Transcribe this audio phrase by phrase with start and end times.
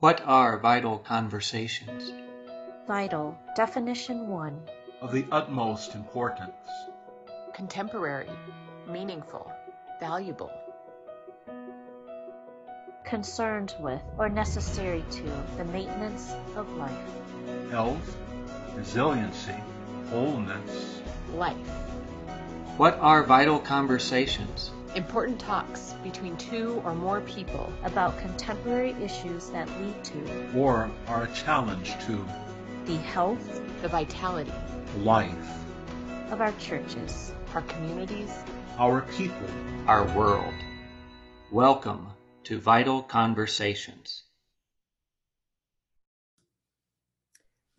[0.00, 2.12] What are vital conversations?
[2.86, 4.62] Vital, definition one.
[5.00, 6.52] Of the utmost importance.
[7.52, 8.30] Contemporary,
[8.88, 9.50] meaningful,
[9.98, 10.52] valuable.
[13.04, 15.24] Concerned with or necessary to
[15.56, 16.92] the maintenance of life.
[17.72, 18.16] Health,
[18.76, 19.56] resiliency,
[20.10, 21.00] wholeness.
[21.34, 21.56] Life.
[22.76, 24.70] What are vital conversations?
[24.98, 31.22] Important talks between two or more people about contemporary issues that lead to or are
[31.22, 32.26] a challenge to
[32.84, 34.52] the health, the vitality,
[34.96, 35.62] life
[36.32, 38.42] of our churches, our communities,
[38.76, 39.46] our people,
[39.86, 40.52] our world.
[41.52, 42.08] Welcome
[42.42, 44.24] to Vital Conversations.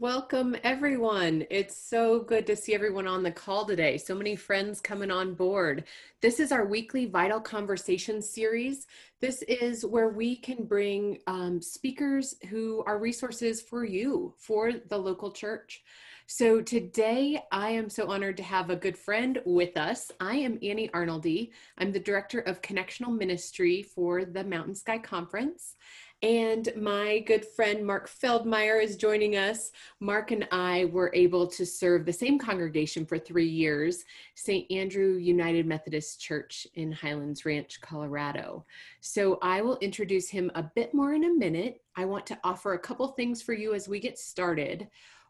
[0.02, 1.46] Welcome, everyone.
[1.50, 3.98] It's so good to see everyone on the call today.
[3.98, 5.84] So many friends coming on board.
[6.22, 8.88] This is our weekly Vital Conversation series.
[9.20, 14.98] This is where we can bring um, speakers who are resources for you, for the
[14.98, 15.84] local church.
[16.28, 20.12] So today, I am so honored to have a good friend with us.
[20.22, 21.50] I am Annie Arnoldy.
[21.78, 25.76] I'm the Director of Connectional Ministry for the Mountain Sky Conference.
[26.22, 29.72] And my good friend Mark Feldmeir is joining us.
[30.02, 34.04] Mark and I were able to serve the same congregation for three years,
[34.36, 34.70] St.
[34.70, 38.66] Andrew United Methodist Church in Highlands Ranch, Colorado.
[39.00, 41.82] So I will introduce him a bit more in a minute.
[41.96, 44.90] I want to offer a couple things for you as we get started.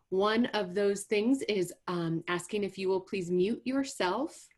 [0.10, 4.50] One of those things is um, asking if you will please mute yourself.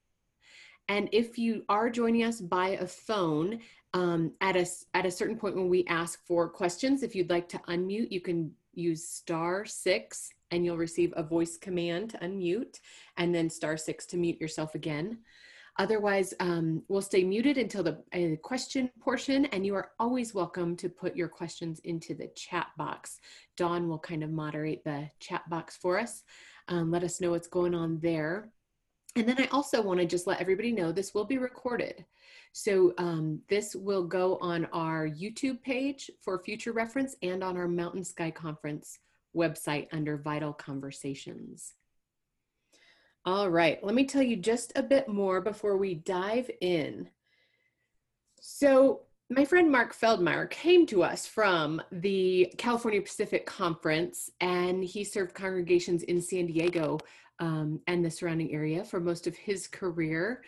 [0.87, 3.59] And if you are joining us by a phone,
[3.93, 7.49] um, at a at a certain point when we ask for questions, if you'd like
[7.49, 12.79] to unmute, you can use star six and you'll receive a voice command to unmute
[13.17, 15.19] and then star six to mute yourself again.
[15.77, 20.75] Otherwise, um, we'll stay muted until the uh, question portion, and you are always welcome
[20.75, 23.19] to put your questions into the chat box.
[23.55, 26.23] Dawn will kind of moderate the chat box for us.
[26.67, 28.51] Um, let us know what's going on there.
[29.15, 32.05] And then I also want to just let everybody know this will be recorded.
[32.53, 37.67] So um, this will go on our YouTube page for future reference and on our
[37.67, 38.99] Mountain Sky Conference
[39.35, 41.73] website under Vital Conversations.
[43.25, 47.09] All right, let me tell you just a bit more before we dive in.
[48.39, 55.03] So my friend Mark Feldmeir came to us from the California Pacific Conference and he
[55.03, 56.97] served congregations in San Diego
[57.41, 60.43] um, and the surrounding area for most of his career.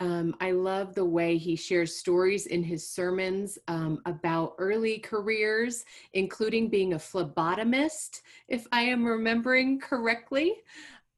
[0.00, 5.84] Um, I love the way he shares stories in his sermons um, about early careers,
[6.14, 10.54] including being a phlebotomist, if I am remembering correctly.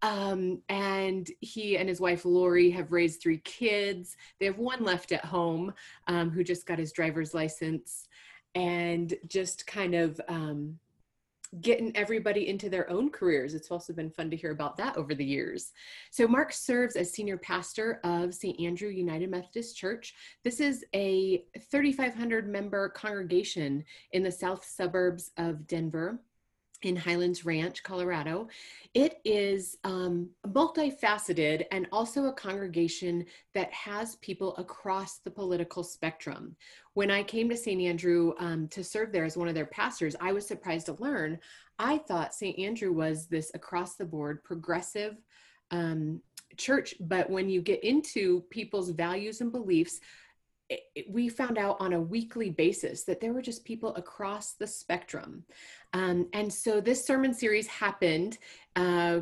[0.02, 4.16] Um, and he and his wife Lori have raised three kids.
[4.38, 5.74] They have one left at home
[6.06, 8.08] um, who just got his driver's license,
[8.54, 10.78] and just kind of um,
[11.60, 13.54] getting everybody into their own careers.
[13.54, 15.72] It's also been fun to hear about that over the years.
[16.10, 18.60] So, Mark serves as senior pastor of St.
[18.60, 20.14] Andrew United Methodist Church.
[20.44, 26.20] This is a 3,500 member congregation in the south suburbs of Denver
[26.82, 28.48] in Highlands Ranch, Colorado.
[28.94, 33.24] It is um, multifaceted and also a congregation
[33.54, 36.56] that has people across the political spectrum.
[36.94, 37.80] When I came to St.
[37.80, 41.38] Andrew um, to serve there as one of their pastors, I was surprised to learn.
[41.78, 42.58] I thought St.
[42.58, 45.16] Andrew was this across the board progressive
[45.70, 46.20] um,
[46.56, 50.00] church, but when you get into people's values and beliefs,
[51.08, 55.44] we found out on a weekly basis that there were just people across the spectrum.
[55.92, 58.38] Um, and so this sermon series happened,
[58.76, 59.20] uh,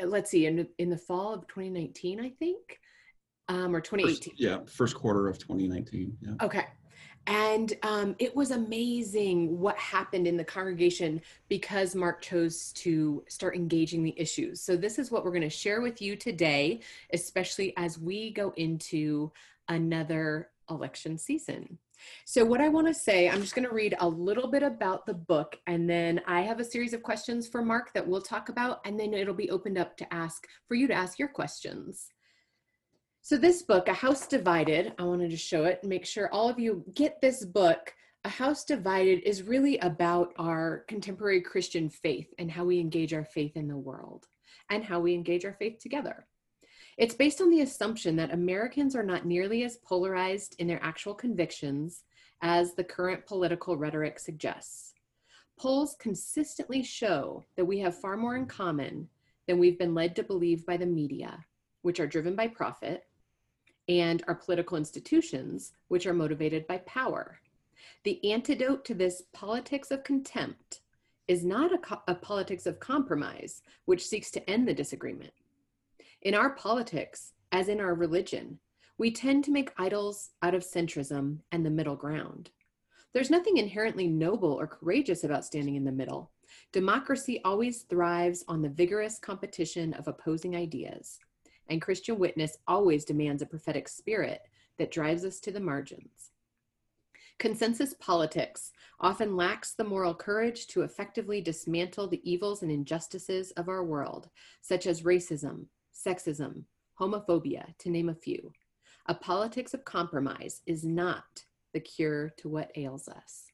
[0.00, 2.80] let's see, in, in the fall of 2019, I think,
[3.48, 4.32] um, or 2018.
[4.32, 6.16] First, yeah, first quarter of 2019.
[6.20, 6.32] Yeah.
[6.42, 6.66] Okay.
[7.28, 13.54] And um, it was amazing what happened in the congregation because Mark chose to start
[13.54, 14.60] engaging the issues.
[14.60, 16.80] So, this is what we're going to share with you today,
[17.12, 19.30] especially as we go into
[19.68, 21.78] another election season.
[22.24, 25.06] So, what I want to say, I'm just going to read a little bit about
[25.06, 28.48] the book, and then I have a series of questions for Mark that we'll talk
[28.48, 32.08] about, and then it'll be opened up to ask for you to ask your questions.
[33.22, 36.58] So, this book, A House Divided, I wanted to show it, make sure all of
[36.58, 37.94] you get this book.
[38.24, 43.24] A House Divided is really about our contemporary Christian faith and how we engage our
[43.24, 44.26] faith in the world
[44.70, 46.26] and how we engage our faith together.
[46.98, 51.14] It's based on the assumption that Americans are not nearly as polarized in their actual
[51.14, 52.04] convictions
[52.42, 54.92] as the current political rhetoric suggests.
[55.58, 59.08] Polls consistently show that we have far more in common
[59.46, 61.44] than we've been led to believe by the media,
[61.82, 63.06] which are driven by profit,
[63.88, 67.40] and our political institutions, which are motivated by power.
[68.04, 70.80] The antidote to this politics of contempt
[71.26, 75.32] is not a, co- a politics of compromise, which seeks to end the disagreement.
[76.22, 78.60] In our politics, as in our religion,
[78.96, 82.50] we tend to make idols out of centrism and the middle ground.
[83.12, 86.30] There's nothing inherently noble or courageous about standing in the middle.
[86.70, 91.18] Democracy always thrives on the vigorous competition of opposing ideas,
[91.68, 94.42] and Christian witness always demands a prophetic spirit
[94.78, 96.30] that drives us to the margins.
[97.40, 98.70] Consensus politics
[99.00, 104.30] often lacks the moral courage to effectively dismantle the evils and injustices of our world,
[104.60, 106.64] such as racism, sexism,
[107.00, 108.52] homophobia, to name a few.
[109.06, 113.46] A politics of compromise is not the cure to what ails us.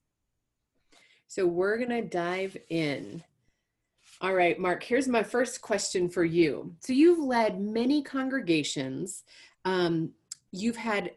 [1.28, 3.22] So we're going to dive in.
[4.20, 6.74] All right, Mark, here's my first question for you.
[6.80, 9.24] So you've led many congregations.
[9.64, 10.10] Um,
[10.52, 11.12] you've had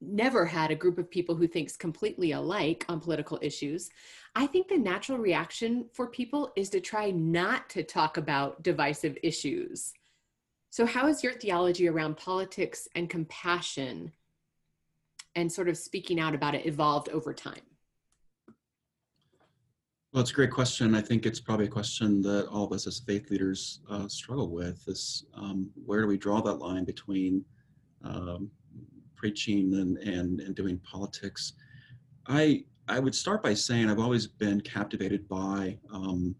[0.00, 3.90] never had a group of people who thinks completely alike on political issues.
[4.34, 9.16] I think the natural reaction for people is to try not to talk about divisive
[9.22, 9.92] issues.
[10.76, 14.12] So, how has your theology around politics and compassion
[15.34, 17.62] and sort of speaking out about it evolved over time?
[20.12, 20.94] Well, it's a great question.
[20.94, 24.50] I think it's probably a question that all of us as faith leaders uh, struggle
[24.50, 27.42] with is um, where do we draw that line between
[28.04, 28.50] um,
[29.14, 31.54] preaching and, and, and doing politics?
[32.26, 36.36] I, I would start by saying I've always been captivated by, um,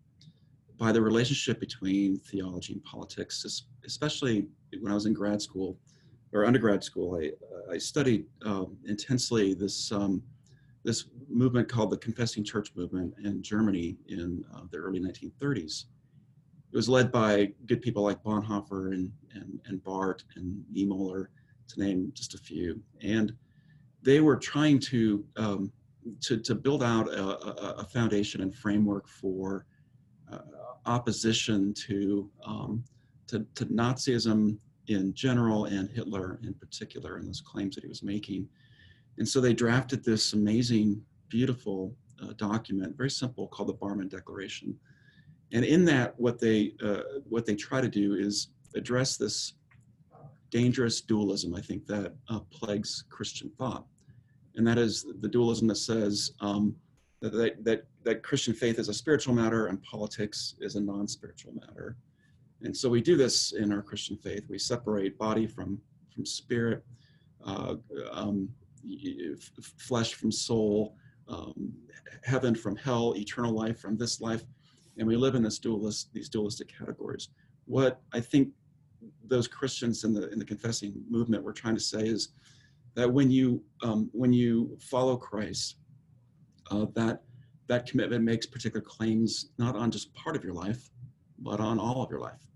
[0.79, 4.47] by the relationship between theology and politics, especially
[4.81, 5.79] when I was in grad school
[6.33, 7.21] or undergrad school.
[7.21, 7.33] I,
[7.73, 10.23] I studied um, intensely this um,
[10.87, 15.87] this movement called the Confessing Church movement in Germany in uh, the early 1930s.
[16.73, 21.27] It was led by good people like Bonhoeffer and, and, and Barth and Niemöller,
[21.69, 22.81] to name just a few.
[23.03, 23.33] And
[24.03, 25.73] they were trying to, um,
[26.21, 29.67] to, to build out a, a, a, foundation and framework for
[30.33, 30.39] uh,
[30.87, 32.85] opposition to, um,
[33.27, 38.03] to, to Nazism in general and Hitler in particular and those claims that he was
[38.03, 38.49] making.
[39.19, 44.79] And so they drafted this amazing, beautiful uh, document, very simple, called the Barmen Declaration.
[45.53, 49.55] And in that, what they uh, what they try to do is address this
[50.51, 53.87] dangerous dualism, I think, that uh, plagues Christian thought,
[54.57, 56.75] and that is the dualism that says um,
[57.21, 61.97] that, that that Christian faith is a spiritual matter and politics is a non-spiritual matter.
[62.63, 64.45] And so we do this in our Christian faith.
[64.49, 65.81] We separate body from
[66.15, 66.85] from spirit.
[67.45, 67.77] Uh,
[68.11, 68.49] um,
[69.79, 70.97] flesh from soul,
[71.29, 71.73] um,
[72.25, 74.43] heaven from hell, eternal life from this life,
[74.99, 77.29] and we live in this dualist, these dualistic categories.
[77.67, 78.49] What I think
[79.25, 82.31] those Christians in the in the confessing movement were trying to say is
[82.95, 85.77] that when you um, when you follow Christ,
[86.71, 87.23] uh, that
[87.69, 90.89] that commitment makes particular claims not on just part of your life,
[91.39, 92.47] but on all of your life.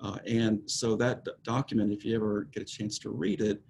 [0.00, 3.60] Uh, and so that document, if you ever get a chance to read it,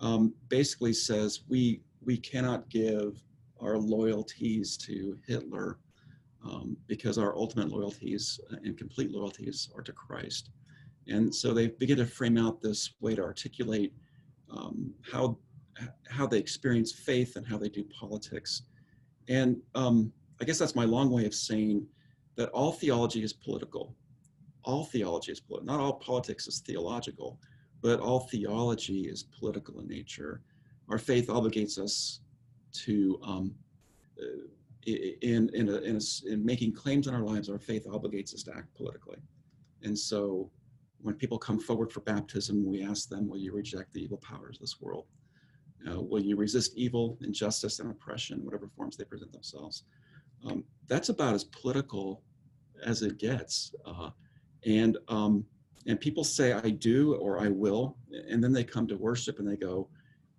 [0.00, 3.22] um, basically says we we cannot give
[3.60, 5.78] our loyalties to Hitler
[6.44, 10.50] um, because our ultimate loyalties and complete loyalties are to Christ.
[11.06, 13.92] And so they begin to frame out this way to articulate
[14.50, 15.38] um, how
[16.08, 18.62] how they experience faith and how they do politics.
[19.28, 21.86] And um, I guess that's my long way of saying
[22.36, 23.94] that all theology is political.
[24.64, 25.66] All theology is political.
[25.66, 27.38] Not all politics is theological
[27.84, 30.40] but all theology is political in nature.
[30.88, 32.20] Our faith obligates us
[32.72, 33.54] to, um,
[34.18, 34.46] uh,
[34.86, 38.42] in, in, a, in, a, in making claims in our lives, our faith obligates us
[38.44, 39.18] to act politically.
[39.82, 40.50] And so
[41.02, 44.56] when people come forward for baptism, we ask them, will you reject the evil powers
[44.56, 45.04] of this world?
[45.90, 49.84] Uh, will you resist evil, injustice, and oppression, whatever forms they present themselves?
[50.44, 52.22] Um, that's about as political
[52.82, 53.74] as it gets.
[53.84, 54.10] Uh,
[54.66, 55.44] and um,
[55.86, 57.98] and people say I do or I will,
[58.28, 59.88] and then they come to worship and they go,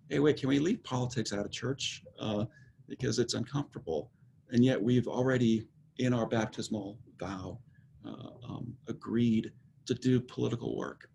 [0.08, 2.46] "Hey, wait, can we leave politics out of church uh,
[2.88, 4.10] because it's uncomfortable?"
[4.50, 7.58] And yet we've already, in our baptismal vow,
[8.04, 9.52] uh, um, agreed
[9.86, 11.08] to do political work.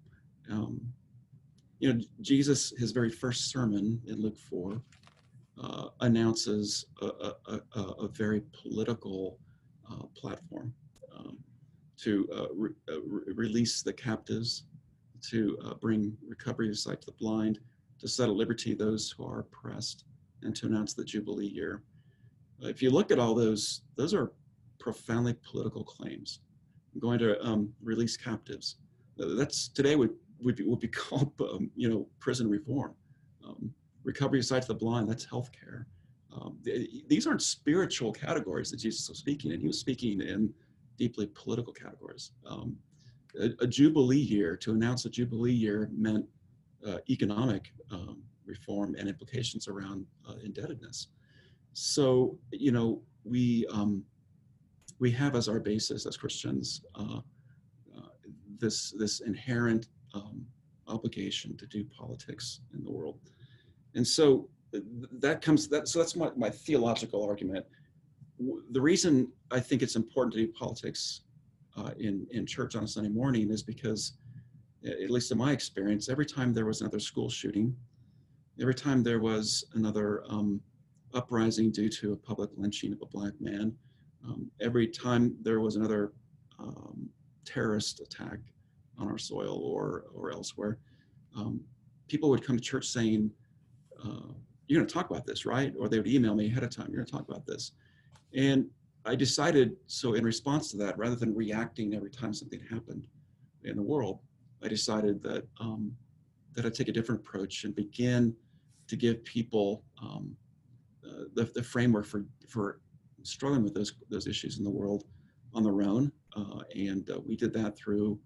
[0.50, 0.82] Um,
[1.82, 4.80] you know, Jesus, his very first sermon in Luke four,
[5.60, 9.40] uh, announces a, a, a, a, very political
[9.92, 10.74] uh, platform.
[11.16, 11.38] Um,
[11.98, 14.64] to uh, re uh, re release the captives,
[15.30, 17.60] to uh, bring recovery of sight to the blind,
[18.00, 20.06] to set at liberty those who are oppressed,
[20.44, 21.82] and to announce the Jubilee year.
[22.62, 24.32] if you look at all those, those are
[24.80, 26.40] profoundly political claims.
[26.94, 28.78] I'm going to um, release captives.
[29.18, 30.12] That's today would
[30.44, 32.94] would be, would be called um, you know prison reform.
[33.46, 35.10] Um, recovery of sight to the blind.
[35.10, 35.86] That's healthcare.
[36.34, 39.60] Um, th- these aren't spiritual categories that Jesus was speaking in.
[39.60, 40.54] He was speaking in
[40.98, 42.32] deeply political categories.
[42.46, 42.78] Um,
[43.40, 46.26] a, a, jubilee year, to announce a jubilee year, meant
[46.86, 51.08] uh, economic um, reform and implications around uh, indebtedness.
[51.74, 54.04] So, you know, we um,
[55.00, 57.20] we have as our basis as Christians uh,
[57.96, 58.10] uh
[58.60, 60.46] this this inherent um,
[60.88, 63.20] obligation to do politics in the world,
[63.96, 64.50] and so
[65.20, 67.66] that comes that so that's my, my theological argument.
[68.72, 71.22] The reason i think it's important to do politics
[71.78, 74.14] uh, in in church on a sunday morning is because
[74.86, 77.76] at least in my experience every time there was another school shooting
[78.60, 80.60] every time there was another um,
[81.14, 83.74] uprising due to a public lynching of a black man
[84.26, 86.14] um, every time there was another
[86.60, 87.10] um,
[87.46, 88.40] terrorist attack
[88.98, 90.78] on our soil or or elsewhere
[91.36, 91.62] um,
[92.08, 93.32] people would come to church saying
[94.04, 94.34] uh,
[94.68, 95.74] you're going to talk about this, right?
[95.80, 97.72] Or they would email me ahead of time, you're going to talk about this.
[98.34, 98.66] And
[99.06, 103.08] I decided, so in response to that, rather than reacting every time something happened
[103.64, 104.20] in the world,
[104.64, 105.92] I decided that um,
[106.54, 108.36] that I'd take a different approach and begin
[108.88, 110.36] to give people um,
[111.06, 112.80] uh, the, the framework for for
[113.24, 115.06] struggling with those those issues in the world
[115.54, 116.12] on their own.
[116.36, 118.20] Uh, and uh, we did that through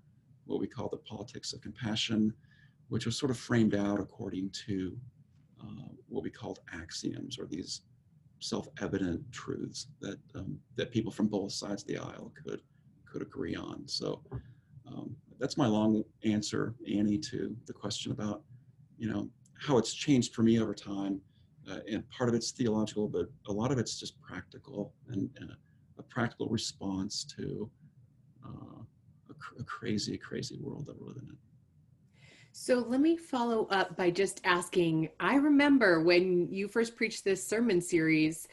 [0.46, 2.34] what we call the politics of compassion,
[2.90, 4.96] which was sort of framed out according to
[5.62, 7.82] uh, what we called axioms or these
[8.40, 12.62] self-evident truths that um, that people from both sides of the aisle could
[13.06, 13.88] could agree on.
[13.88, 14.22] So
[14.88, 18.44] um, that's my long answer, Annie, to the question about
[18.98, 21.22] you know how it's changed for me over time.
[21.70, 25.50] Uh, and part of it's theological, but a lot of it's just practical and, and
[25.50, 25.58] a,
[25.98, 27.68] a, practical response to
[28.46, 28.75] uh,
[29.60, 31.38] a, crazy, crazy world that we're living in.
[32.52, 37.46] So let me follow up by just asking I remember when you first preached this
[37.46, 38.48] sermon series,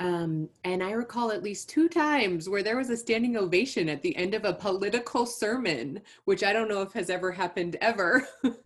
[0.00, 4.00] um, and I recall at least two times where there was a standing ovation at
[4.00, 8.28] the end of a political sermon, which I don't know if has ever happened ever.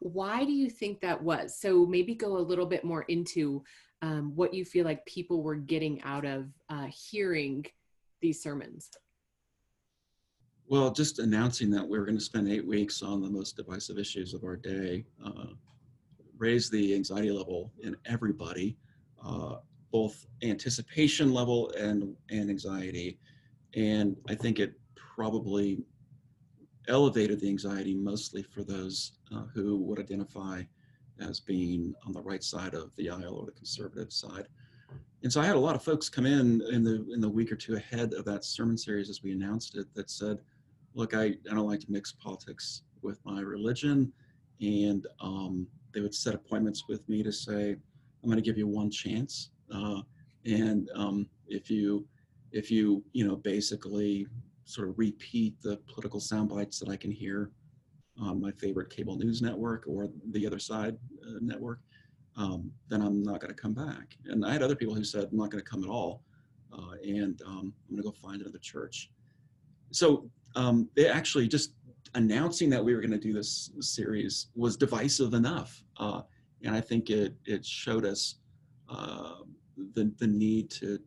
[0.00, 1.58] Why do you think that was?
[1.58, 3.64] So maybe go a little bit more into
[4.02, 7.64] um, what you feel like people were getting out of uh, hearing
[8.20, 8.90] these sermons.
[10.66, 13.98] Well, just announcing that we are going to spend eight weeks on the most divisive
[13.98, 15.48] issues of our day uh,
[16.38, 18.76] raised the anxiety level in everybody,
[19.22, 19.56] uh,
[19.92, 23.18] both anticipation level and, and anxiety.
[23.74, 25.82] And I think it probably
[26.88, 30.62] elevated the anxiety mostly for those uh, who would identify
[31.20, 34.46] as being on the right side of the aisle or the conservative side.
[35.22, 37.50] And so I had a lot of folks come in in the in the week
[37.50, 40.38] or two ahead of that sermon series as we announced it that said,
[40.94, 44.12] look, I, I don't like to mix politics with my religion.
[44.60, 48.66] And um, they would set appointments with me to say, I'm going to give you
[48.66, 49.50] one chance.
[49.72, 50.00] Uh,
[50.46, 52.06] and um, if you,
[52.52, 54.26] if you, you know, basically
[54.64, 57.50] sort of repeat the political sound bites that I can hear
[58.20, 60.96] on my favorite cable news network or the other side
[61.26, 61.80] uh, network,
[62.36, 64.16] um, then I'm not going to come back.
[64.26, 66.22] And I had other people who said, I'm not going to come at all.
[66.72, 69.10] Uh, and um, I'm going to go find another church.
[69.90, 71.72] So um, they actually just
[72.14, 76.22] announcing that we were going to do this series was divisive enough, uh,
[76.62, 78.36] and I think it it showed us
[78.88, 79.36] uh,
[79.94, 80.98] the the need to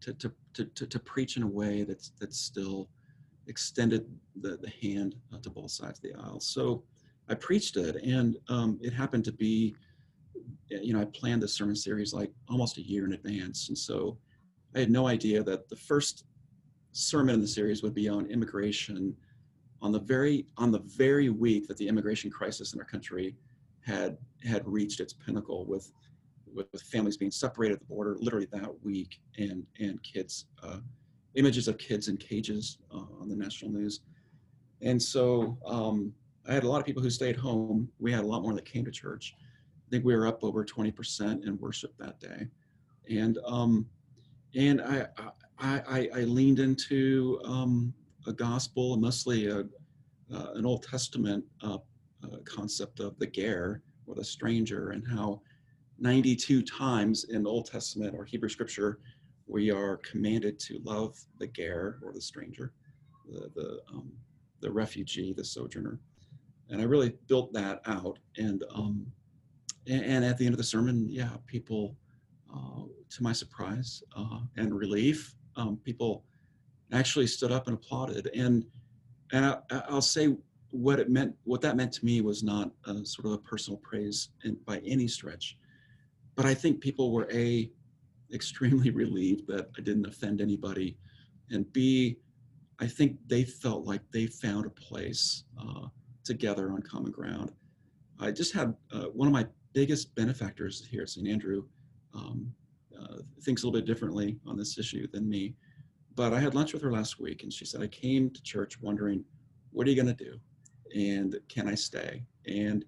[0.00, 0.32] to, to
[0.64, 2.88] to, to preach in a way that's that's still
[3.46, 4.06] extended
[4.40, 6.40] the the hand uh, to both sides of the aisle.
[6.40, 6.82] So
[7.28, 9.76] I preached it, and um, it happened to be,
[10.68, 14.18] you know, I planned this sermon series like almost a year in advance, and so
[14.74, 16.24] I had no idea that the first
[16.92, 19.14] sermon in the series would be on immigration
[19.80, 23.36] on the very on the very week that the immigration crisis in our country
[23.80, 25.92] had had reached its pinnacle with
[26.52, 30.78] with, with families being separated at the border literally that week and and kids uh,
[31.34, 34.00] images of kids in cages uh, on the national news.
[34.82, 36.12] And so um,
[36.48, 37.88] i had a lot of people who stayed home.
[37.98, 39.36] We had a lot more that came to church.
[39.38, 42.46] I think we were up over 20% in worship that day.
[43.08, 43.86] And um,
[44.54, 45.30] and I, I,
[45.60, 47.92] I, I leaned into um,
[48.26, 49.60] a gospel, mostly a,
[50.32, 51.78] uh, an Old Testament uh,
[52.24, 55.40] uh, concept of the ger or the stranger, and how
[55.98, 59.00] 92 times in Old Testament or Hebrew Scripture
[59.46, 62.72] we are commanded to love the ger or the stranger,
[63.26, 64.12] the the, um,
[64.60, 65.98] the refugee, the sojourner,
[66.68, 68.18] and I really built that out.
[68.36, 69.06] And um,
[69.86, 71.96] and, and at the end of the sermon, yeah, people,
[72.54, 76.24] uh, to my surprise uh, and relief, um, people
[76.92, 78.30] actually stood up and applauded.
[78.34, 78.64] And
[79.32, 80.34] and I, will say
[80.70, 81.34] what it meant.
[81.44, 84.78] What that meant to me was not a, sort of a personal praise in, by
[84.86, 85.58] any stretch,
[86.34, 87.70] but I think people were a
[88.32, 90.96] extremely relieved that I didn't offend anybody,
[91.50, 92.16] and B,
[92.78, 95.88] I think they felt like they found a place uh,
[96.24, 97.52] together on common ground.
[98.20, 101.28] I just had uh, one of my biggest benefactors here at St.
[101.28, 101.64] Andrew
[102.14, 102.52] um,
[103.00, 105.54] uh, thinks a little bit differently on this issue than me.
[106.14, 108.80] But I had lunch with her last week and she said, I came to church
[108.80, 109.24] wondering,
[109.70, 110.38] what are you going to do?
[110.96, 112.24] And can I stay?
[112.46, 112.84] And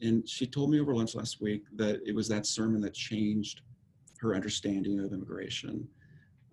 [0.00, 3.62] and she told me over lunch last week that it was that sermon that changed
[4.20, 5.88] her understanding of immigration.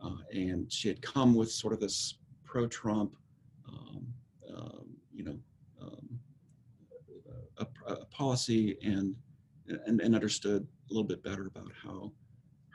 [0.04, 3.16] Uh, and she had come with sort of this pro-Trump,
[3.68, 4.08] um,
[4.56, 5.38] um, you know,
[5.80, 6.20] um,
[7.58, 9.16] a, a, policy and,
[9.68, 12.12] and and understood a little bit better about how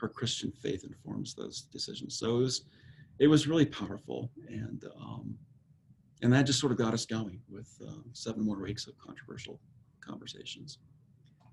[0.00, 2.18] her Christian faith informs those decisions.
[2.18, 2.64] So it was
[3.18, 5.36] it was really powerful, and um,
[6.22, 9.60] and that just sort of got us going with uh, seven more weeks of controversial
[10.00, 10.78] conversations.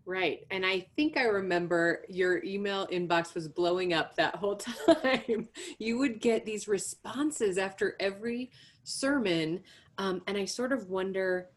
[0.06, 0.46] Right.
[0.52, 5.50] And I think I remember your email inbox was blowing up that whole time.
[5.80, 8.50] you would get these responses after every
[8.86, 9.62] sermon.
[9.98, 11.50] Um, and I sort of wonder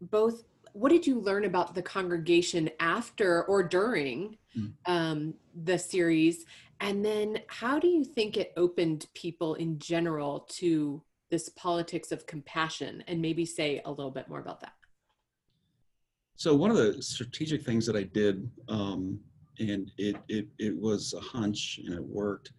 [0.00, 0.42] both
[0.78, 4.72] what did you learn about the congregation after or during mm.
[4.86, 6.44] um, the series?
[6.80, 12.26] And then how do you think it opened people in general to this politics of
[12.26, 13.02] compassion?
[13.08, 14.74] And maybe say a little bit more about that.
[16.36, 19.18] So one of the strategic things that I did, um,
[19.58, 22.52] and it, it, it was a hunch and it worked,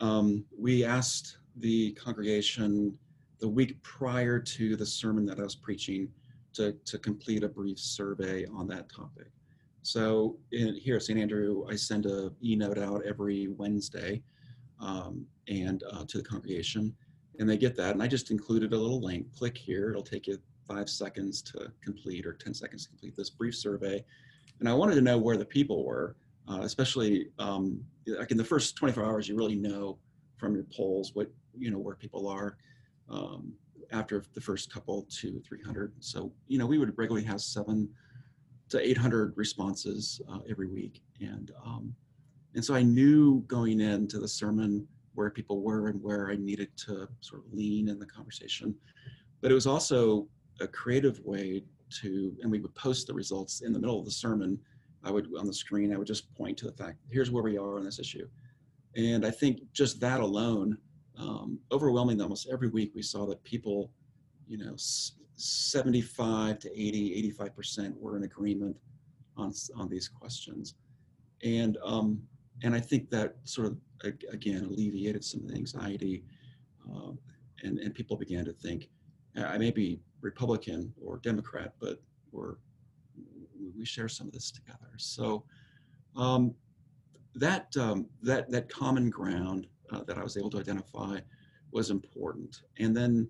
[0.00, 2.98] um, we asked the congregation
[3.40, 6.10] the week prior to the sermon that I was preaching
[6.54, 9.30] to, to complete a brief survey on that topic.
[9.82, 11.18] So in, here at St.
[11.18, 14.22] Andrew, I send a e-note out every Wednesday
[14.80, 16.94] um, and uh, to the congregation,
[17.38, 17.92] and they get that.
[17.92, 19.32] And I just included a little link.
[19.34, 20.38] Click here; it'll take you
[20.68, 24.04] five seconds to complete or 10 seconds to complete this brief survey.
[24.60, 26.16] And I wanted to know where the people were,
[26.48, 29.98] uh, especially um, like in the first 24 hours, you really know
[30.36, 32.56] from your polls what you know where people are.
[33.08, 33.54] Um,
[33.90, 35.92] after the first couple to 300.
[36.00, 37.88] So, you know, we would regularly have seven
[38.68, 41.02] to 800 responses uh, every week.
[41.20, 41.94] And, um,
[42.54, 46.68] and so I knew going into the sermon where people were and where I needed
[46.86, 48.74] to sort of lean in the conversation.
[49.40, 50.28] But it was also
[50.60, 51.64] a creative way
[52.00, 54.58] to, and we would post the results in the middle of the sermon.
[55.04, 57.56] I would, on the screen, I would just point to the fact, here's where we
[57.56, 58.28] are on this issue.
[58.96, 60.76] And I think just that alone,
[61.18, 63.90] um, overwhelming almost every week, we saw that people,
[64.46, 68.76] you know, 75 to 80, 85% were in agreement
[69.36, 70.74] on, on these questions.
[71.42, 72.20] And, um,
[72.62, 73.76] and I think that sort of,
[74.32, 76.24] again, alleviated some of the anxiety.
[76.88, 77.12] Uh,
[77.62, 78.88] and, and people began to think,
[79.36, 82.00] I may be Republican or Democrat, but
[82.32, 82.56] we're,
[83.76, 84.90] we share some of this together.
[84.96, 85.44] So
[86.16, 86.54] um,
[87.34, 91.18] that, um, that, that common ground uh, that I was able to identify
[91.72, 92.62] was important.
[92.78, 93.28] And then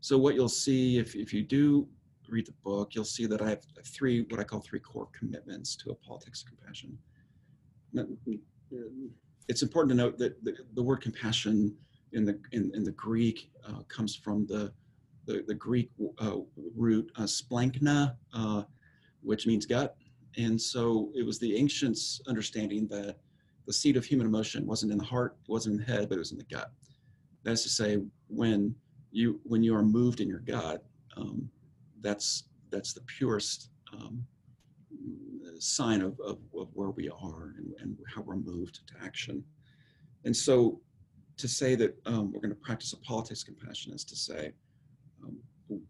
[0.00, 1.86] so what you'll see if, if you do
[2.28, 5.76] read the book, you'll see that I have three, what I call three core commitments
[5.76, 6.96] to a politics of compassion.
[9.48, 11.74] It's important to note that the, the word compassion
[12.12, 14.72] in the, in, in the Greek uh, comes from the,
[15.26, 16.36] the, the Greek uh,
[16.76, 18.62] root uh, splanchna, uh,
[19.22, 19.96] which means gut.
[20.36, 23.16] And so it was the ancients' understanding that
[23.66, 26.18] the seat of human emotion wasn't in the heart, wasn't in the head, but it
[26.18, 26.72] was in the gut.
[27.44, 28.74] That is to say, when
[29.12, 30.84] you when you are moved in your gut,
[31.16, 31.48] um,
[32.00, 34.24] that's that's the purest um,
[35.58, 39.44] sign of, of, of, where we are and, and, how we're moved to action.
[40.24, 40.80] And so
[41.36, 44.52] to say that um, we're going to practice a politics compassion is to say,
[45.22, 45.36] um,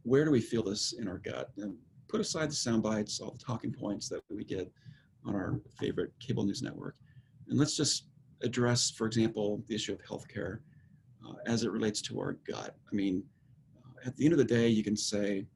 [0.03, 1.51] where do we feel this in our gut?
[1.57, 1.77] And
[2.09, 4.71] put aside the sound bites, all the talking points that we get
[5.25, 6.97] on our favorite cable news network.
[7.51, 8.05] And let's just
[8.43, 10.61] address, for example, the issue of healthcare
[11.27, 12.77] uh, as it relates to our gut.
[12.91, 13.23] I mean,
[13.77, 15.47] uh, at the end of the day, you can say,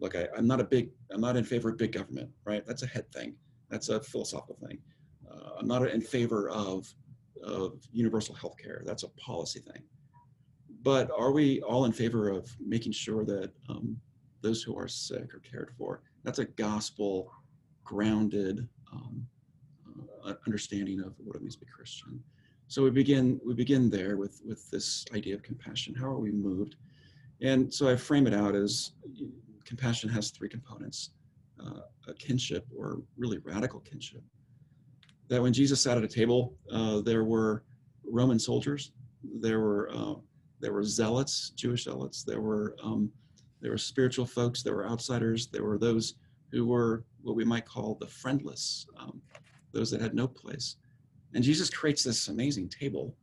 [0.00, 2.66] look, I, am not a big, I'm not in favor of big government, right?
[2.66, 3.34] That's a head thing.
[3.70, 4.78] That's a philosophical thing.
[5.30, 6.92] Uh, I'm not in favor of,
[7.44, 8.82] of universal health care.
[8.84, 9.82] That's a policy thing.
[10.82, 13.96] But are we all in favor of making sure that um,
[14.42, 16.02] those who are sick are cared for?
[16.24, 17.30] That's a gospel
[17.84, 19.26] grounded um,
[20.24, 22.22] uh, understanding of what it means to be Christian.
[22.68, 25.94] So we begin we begin there with with this idea of compassion.
[25.94, 26.76] How are we moved?
[27.42, 28.92] And so I frame it out as
[29.64, 31.10] compassion has three components:
[31.64, 34.22] uh, a kinship, or really radical kinship.
[35.28, 37.64] That when Jesus sat at a table, uh, there were
[38.04, 38.92] Roman soldiers,
[39.40, 40.14] there were uh,
[40.60, 43.10] there were zealots, Jewish zealots, there were um,
[43.60, 46.14] there were spiritual folks, there were outsiders, there were those
[46.52, 49.20] who were what we might call the friendless, um,
[49.72, 50.76] those that had no place.
[51.34, 53.14] And Jesus creates this amazing table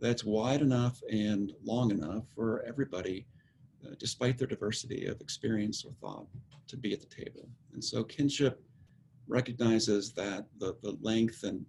[0.00, 3.26] that's wide enough and long enough for everybody,
[3.86, 6.26] uh, despite their diversity of experience or thought,
[6.66, 7.48] to be at the table.
[7.72, 8.62] And so kinship
[9.26, 11.64] recognizes that the, the length and,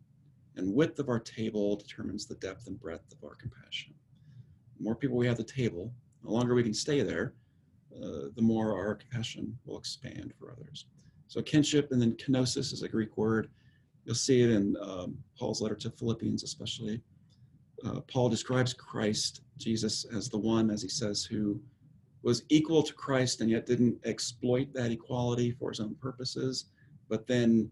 [0.58, 3.94] and width of our table determines the depth and breadth of our compassion.
[4.78, 5.94] The more people we have at the table,
[6.24, 7.34] the longer we can stay there,
[7.96, 10.86] uh, the more our compassion will expand for others.
[11.28, 13.50] So kinship and then kenosis is a Greek word.
[14.06, 17.02] You'll see it in um, Paul's letter to Philippians, especially.
[17.86, 21.60] Uh, Paul describes Christ, Jesus, as the one, as he says, who
[22.24, 26.66] was equal to Christ and yet didn't exploit that equality for his own purposes,
[27.10, 27.70] but then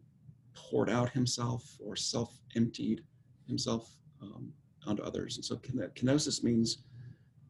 [0.53, 3.03] poured out himself or self emptied
[3.47, 4.51] himself um,
[4.85, 5.37] onto others.
[5.37, 6.79] And so kenosis means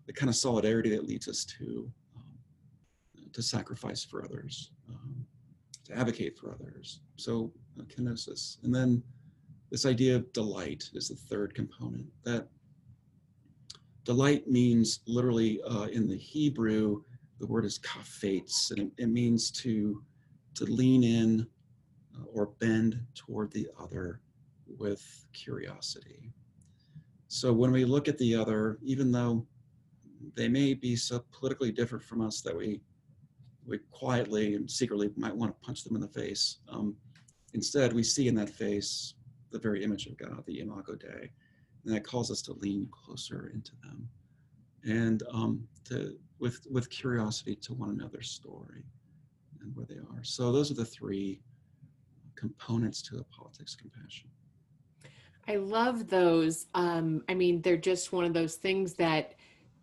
[0.07, 5.22] the kind of solidarity that leads us to um, to sacrifice for others, um,
[5.85, 7.01] to advocate for others.
[7.17, 9.03] So uh, kenosis, and then
[9.71, 12.05] this idea of delight is the third component.
[12.23, 12.47] That
[14.03, 17.01] delight means literally uh, in the Hebrew,
[17.39, 20.03] the word is kafetz, and it, it means to
[20.55, 21.47] to lean in
[22.15, 24.21] uh, or bend toward the other
[24.67, 26.31] with curiosity.
[27.27, 29.47] So when we look at the other, even though
[30.35, 32.79] they may be so politically different from us that we
[33.65, 36.57] we quietly and secretly might want to punch them in the face.
[36.69, 36.95] Um,
[37.53, 39.13] instead, we see in that face
[39.51, 41.31] the very image of God, the Imago Dei,
[41.85, 44.07] and that calls us to lean closer into them,
[44.83, 48.83] and um, to with with curiosity to one another's story
[49.61, 50.23] and where they are.
[50.23, 51.41] So those are the three
[52.35, 54.29] components to a politics compassion.
[55.47, 56.67] I love those.
[56.73, 59.35] Um, I mean, they're just one of those things that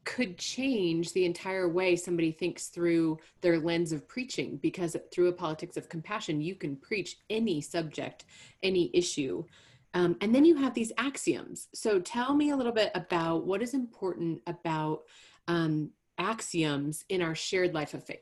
[0.05, 5.33] could change the entire way somebody thinks through their lens of preaching because through a
[5.33, 8.25] politics of compassion you can preach any subject
[8.63, 9.45] any issue.
[9.93, 11.69] Um, and then you have these axioms.
[11.75, 15.03] So tell me a little bit about what is important about
[15.49, 18.19] um, axioms in our shared life of faith.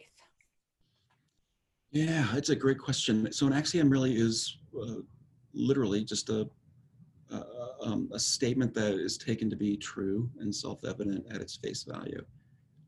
[1.91, 3.33] Yeah it's a great question.
[3.33, 5.01] So an axiom really is uh,
[5.55, 6.49] literally just a
[7.81, 12.25] um, a statement that is taken to be true and self-evident at its face value.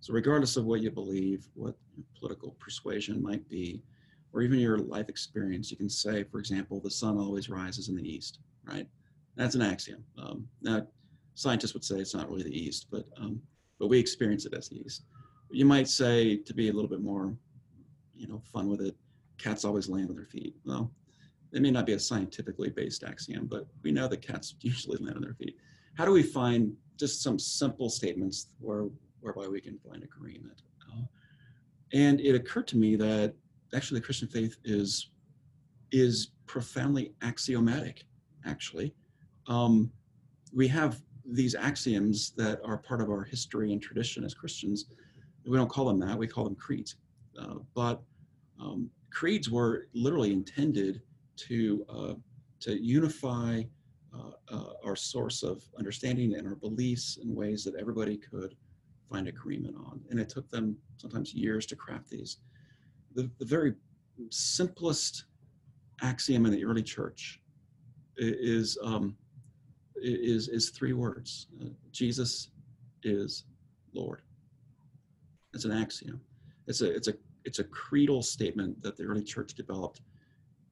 [0.00, 1.76] So regardless of what you believe, what
[2.18, 3.82] political persuasion might be,
[4.32, 7.96] or even your life experience, you can say, for example, the sun always rises in
[7.96, 8.86] the east, right?
[9.36, 10.04] That's an axiom.
[10.16, 10.86] Um, now,
[11.34, 13.40] scientists would say it's not really the east, but um,
[13.78, 15.04] but we experience it as the east.
[15.50, 17.34] You might say, to be a little bit more,
[18.14, 18.94] you know, fun with it,
[19.38, 20.54] cats always land on their feet.
[20.64, 20.90] Well,
[21.52, 25.16] it may not be a scientifically based axiom, but we know that cats usually land
[25.16, 25.56] on their feet.
[25.94, 28.86] How do we find just some simple statements where,
[29.20, 30.62] whereby we can find agreement?
[30.90, 31.02] Uh,
[31.92, 33.34] and it occurred to me that
[33.74, 35.10] actually the Christian faith is
[35.92, 38.04] is profoundly axiomatic.
[38.46, 38.94] Actually,
[39.48, 39.90] um,
[40.54, 44.86] we have these axioms that are part of our history and tradition as Christians.
[45.44, 46.96] We don't call them that; we call them creeds.
[47.38, 48.02] Uh, but
[48.60, 51.02] um, creeds were literally intended
[51.48, 52.14] to, uh,
[52.60, 53.62] to unify
[54.12, 58.56] uh, uh, our source of understanding and our beliefs in ways that everybody could
[59.08, 60.00] find agreement on.
[60.10, 62.38] And it took them sometimes years to craft these.
[63.14, 63.74] The, the very
[64.30, 65.24] simplest
[66.02, 67.40] axiom in the early church
[68.16, 69.16] is, um,
[69.96, 72.50] is, is three words uh, Jesus
[73.02, 73.44] is
[73.94, 74.22] Lord.
[75.54, 76.20] It's an axiom.
[76.66, 80.00] It's a, it's, a, it's a creedal statement that the early church developed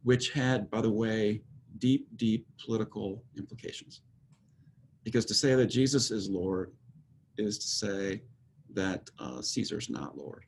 [0.02, 1.42] which had, by the way,
[1.78, 4.02] deep, deep political implications.
[5.04, 6.72] Because to say that Jesus is Lord
[7.36, 8.22] is to say
[8.74, 10.44] that uh, Caesar's not Lord.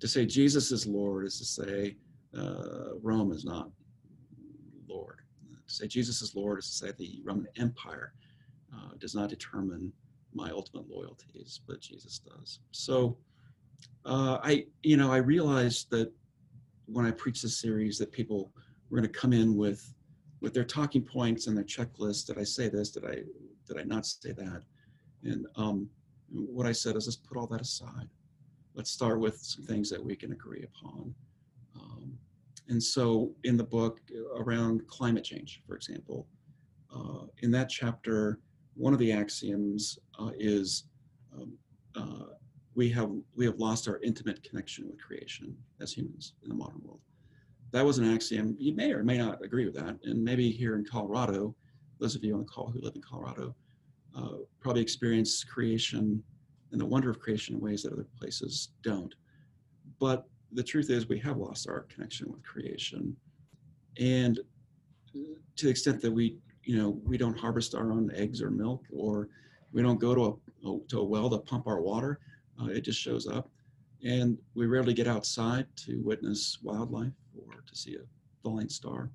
[0.00, 1.96] To say Jesus is Lord is to say
[2.36, 3.70] uh, Rome is not
[4.88, 5.20] Lord.
[5.66, 8.12] To say Jesus is Lord is to say the Roman Empire
[8.74, 9.92] uh, does not determine
[10.34, 12.60] my ultimate loyalties, but Jesus does.
[12.70, 13.16] So
[14.04, 16.12] uh, I, you know, I realized that
[16.90, 18.52] when I preach this series that people
[18.88, 19.94] were going to come in with
[20.40, 22.26] with their talking points and their checklist.
[22.26, 22.90] Did I say this?
[22.90, 23.22] Did I
[23.66, 24.62] did I not say that?
[25.24, 25.88] And um,
[26.30, 28.08] what I said is let's put all that aside.
[28.74, 31.14] Let's start with some things that we can agree upon.
[31.74, 32.12] Um,
[32.68, 34.00] and so in the book
[34.36, 36.26] around climate change, for example,
[36.94, 38.38] uh, in that chapter,
[38.74, 40.84] one of the axioms uh, is
[41.34, 41.52] um,
[41.96, 42.34] uh,
[42.78, 46.80] we have we have lost our intimate connection with creation as humans in the modern
[46.84, 47.00] world
[47.70, 48.56] that was an axiom.
[48.58, 49.98] You may or may not agree with that.
[50.04, 51.54] And maybe here in Colorado,
[51.98, 53.54] those of you on the call who live in Colorado
[54.16, 56.22] uh, probably experience creation
[56.72, 59.14] and the wonder of creation in ways that other places don't.
[59.98, 63.14] But the truth is, we have lost our connection with creation.
[63.98, 64.40] And
[65.12, 68.84] to the extent that we you know, we don't harvest our own eggs or milk,
[68.92, 69.28] or
[69.72, 72.20] we don't go to a, to a well to pump our water.
[72.60, 73.50] Uh, it just shows up,
[74.04, 78.00] and we rarely get outside to witness wildlife or to see a
[78.42, 79.10] falling star.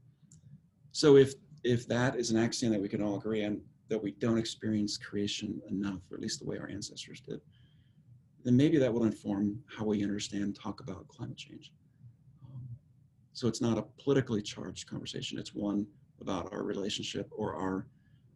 [0.92, 4.12] So if if that is an axiom that we can all agree on, that we
[4.12, 7.40] don't experience creation enough, or at least the way our ancestors did,
[8.44, 11.72] then maybe that will inform how we understand talk about climate change.
[12.44, 12.68] Um,
[13.32, 15.40] so it's not a politically charged conversation.
[15.40, 15.88] It's one
[16.20, 17.88] about our relationship or our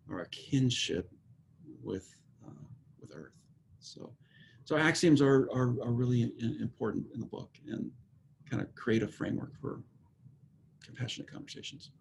[0.10, 1.12] our kinship
[1.84, 2.15] with
[2.46, 2.65] uh,
[3.02, 3.34] with Earth.
[3.80, 4.13] So
[4.67, 7.89] so axioms are are, are really important in the book and
[8.49, 9.80] kind of create a framework for
[10.84, 11.91] compassionate conversations.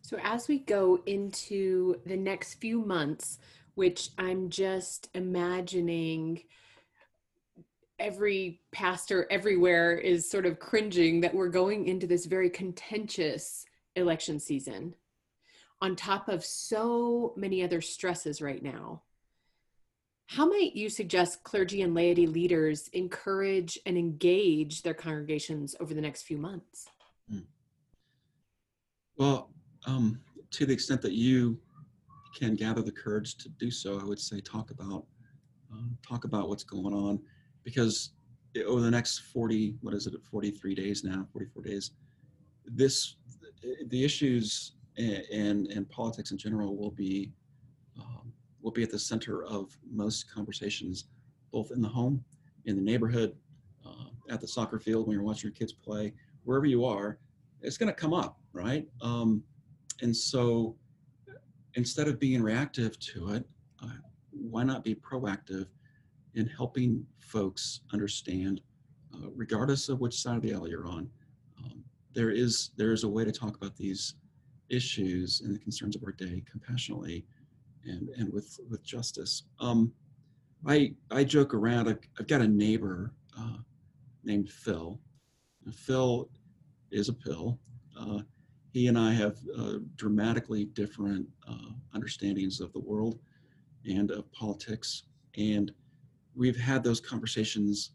[0.00, 3.40] So as we go into the next few months,
[3.74, 6.44] which I'm just imagining
[7.98, 14.38] every pastor everywhere is sort of cringing that we're going into this very contentious election
[14.38, 14.94] season
[15.82, 19.02] on top of so many other stresses right now.
[20.30, 26.00] How might you suggest clergy and laity leaders encourage and engage their congregations over the
[26.00, 26.86] next few months?
[27.28, 27.40] Hmm.
[29.16, 29.50] Well,
[29.86, 30.20] um,
[30.52, 31.58] to the extent that you
[32.32, 35.04] can gather the courage to do so, I would say talk about
[35.74, 37.18] uh, talk about what's going on
[37.64, 38.12] because
[38.66, 41.92] over the next 40 what is it 43 days now 44 days
[42.64, 43.14] this
[43.86, 47.30] the issues and and politics in general will be
[47.96, 51.04] um, will be at the center of most conversations
[51.52, 52.22] both in the home
[52.66, 53.34] in the neighborhood
[53.86, 56.12] uh, at the soccer field when you're watching your kids play
[56.44, 57.18] wherever you are
[57.62, 58.86] it's going to come up right?
[59.00, 59.42] Um,
[60.02, 60.76] and so
[61.74, 63.44] instead of being reactive to it
[63.82, 63.88] uh,
[64.30, 65.66] why not be proactive
[66.34, 68.60] in helping folks understand,
[69.14, 71.08] uh, regardless of which side of the aisle you're on,
[71.58, 74.14] um, there is there is a way to talk about these
[74.68, 77.24] issues and the concerns of our day compassionately
[77.84, 79.44] and and with with justice.
[79.60, 79.92] Um,
[80.66, 81.88] I I joke around.
[81.88, 83.58] I've, I've got a neighbor uh,
[84.24, 84.98] named Phil.
[85.72, 86.28] Phil
[86.90, 87.58] is a pill.
[87.98, 88.20] Uh,
[88.72, 93.18] he and I have uh, dramatically different uh, understandings of the world
[93.84, 95.04] and of politics.
[95.36, 95.72] And
[96.34, 97.92] we've had those conversations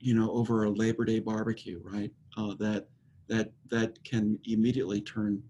[0.00, 2.88] you know over a labor day barbecue right uh, that
[3.28, 5.42] that that can immediately turn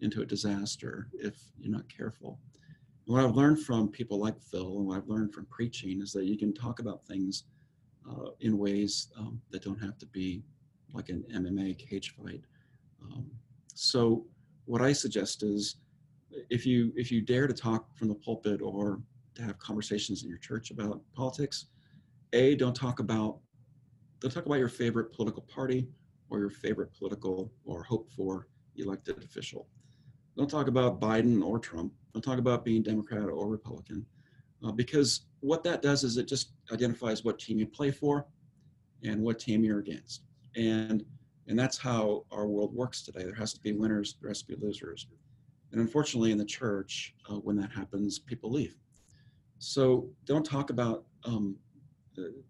[0.00, 2.38] into a disaster if you're not careful
[3.06, 6.24] what i've learned from people like phil and what i've learned from preaching is that
[6.24, 7.44] you can talk about things
[8.10, 10.42] uh, in ways um, that don't have to be
[10.92, 12.42] like an mma cage fight
[13.02, 13.26] um,
[13.74, 14.24] so
[14.66, 15.76] what i suggest is
[16.50, 19.00] if you if you dare to talk from the pulpit or
[19.34, 21.66] to have conversations in your church about politics,
[22.32, 23.38] A, don't talk about
[24.20, 25.88] don't talk about your favorite political party
[26.28, 29.68] or your favorite political or hope for elected official.
[30.38, 31.92] Don't talk about Biden or Trump.
[32.14, 34.06] Don't talk about being Democrat or Republican,
[34.64, 38.24] uh, because what that does is it just identifies what team you play for
[39.02, 40.22] and what team you're against.
[40.56, 41.04] And
[41.48, 43.24] and that's how our world works today.
[43.24, 45.08] There has to be winners, there has to be losers.
[45.72, 48.76] And unfortunately, in the church, uh, when that happens, people leave.
[49.58, 51.56] So don't talk about um,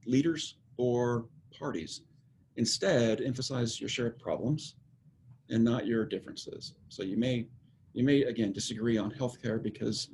[0.05, 2.03] leaders or parties.
[2.57, 4.75] Instead, emphasize your shared problems
[5.49, 6.75] and not your differences.
[6.89, 7.47] So you may,
[7.95, 10.11] you may again disagree on healthcare because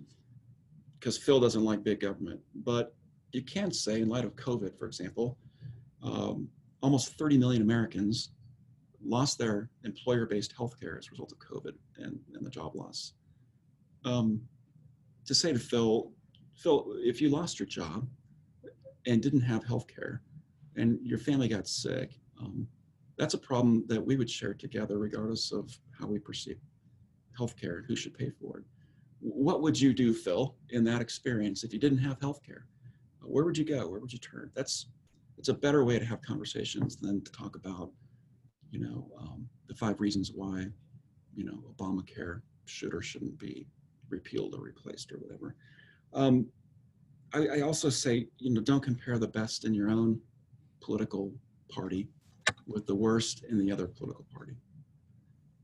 [0.98, 2.94] because Phil doesn't like big government, but
[3.32, 5.36] you can say, in light of COVID, for example,
[6.02, 6.48] um,
[6.82, 8.30] almost 30 million Americans
[9.04, 13.12] lost their employer-based healthcare as a result of COVID and, and the job loss.
[14.06, 14.40] Um,
[15.26, 16.10] to say to Phil,
[16.56, 18.08] Phil, if you lost your job
[19.06, 20.20] and didn't have healthcare
[20.76, 22.66] and your family got sick, um,
[23.18, 26.56] that's a problem that we would share together regardless of how we perceive
[27.38, 28.64] healthcare and who should pay for it.
[29.20, 32.64] What would you do, Phil, in that experience if you didn't have healthcare?
[33.22, 33.88] Where would you go?
[33.88, 34.50] Where would you turn?
[34.54, 34.86] That's
[35.38, 37.90] it's a better way to have conversations than to talk about,
[38.70, 40.66] you know, um, the five reasons why,
[41.34, 43.66] you know, Obamacare should or shouldn't be
[44.08, 45.56] repealed or replaced or whatever.
[46.12, 46.46] Um,
[47.32, 50.20] I, I, also say, you know, don't compare the best in your own
[50.80, 51.32] political
[51.68, 52.08] party
[52.66, 54.54] with the worst in the other political party.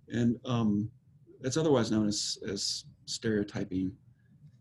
[0.09, 0.91] And um,
[1.41, 3.93] that's otherwise known as, as stereotyping.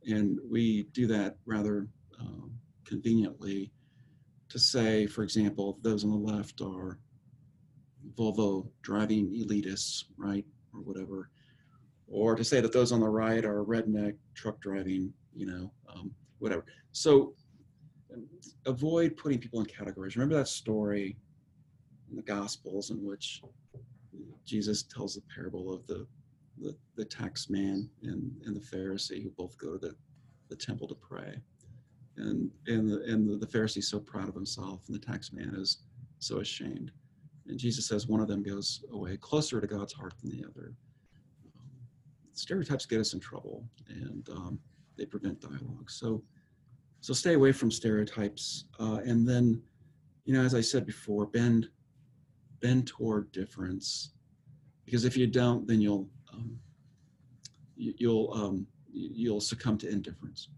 [0.06, 1.88] And we do that rather
[2.20, 2.52] um,
[2.86, 3.72] conveniently
[4.50, 7.00] to say, for example, those on the left are
[8.18, 11.30] Volvo driving elitists, right, or whatever.
[12.08, 16.12] Or to say that those on the right are redneck truck driving you know, um,
[16.40, 16.66] whatever.
[16.92, 17.34] So
[18.66, 20.16] avoid putting people in categories.
[20.16, 21.18] Remember that story
[22.10, 23.42] in the Gospels in which
[24.46, 26.06] Jesus tells the parable of the
[26.60, 29.96] the, the tax man and, and the Pharisee who both go to the,
[30.50, 31.36] the temple to pray.
[32.18, 35.32] And, and, the, and the, the Pharisee is so proud of himself, and the tax
[35.32, 35.80] man is
[36.20, 36.92] so ashamed.
[37.48, 40.74] And Jesus says one of them goes away closer to God's heart than the other.
[42.34, 44.60] Stereotypes get us in trouble, and um,
[44.98, 45.90] they prevent dialogue.
[45.90, 46.22] So,
[47.02, 49.62] so stay away from stereotypes, uh, and then,
[50.26, 51.70] you know, as I said before, bend,
[52.60, 54.12] bend toward difference,
[54.86, 56.60] because if you don't, then you'll um,
[57.76, 60.50] you, you'll um, you'll succumb to indifference.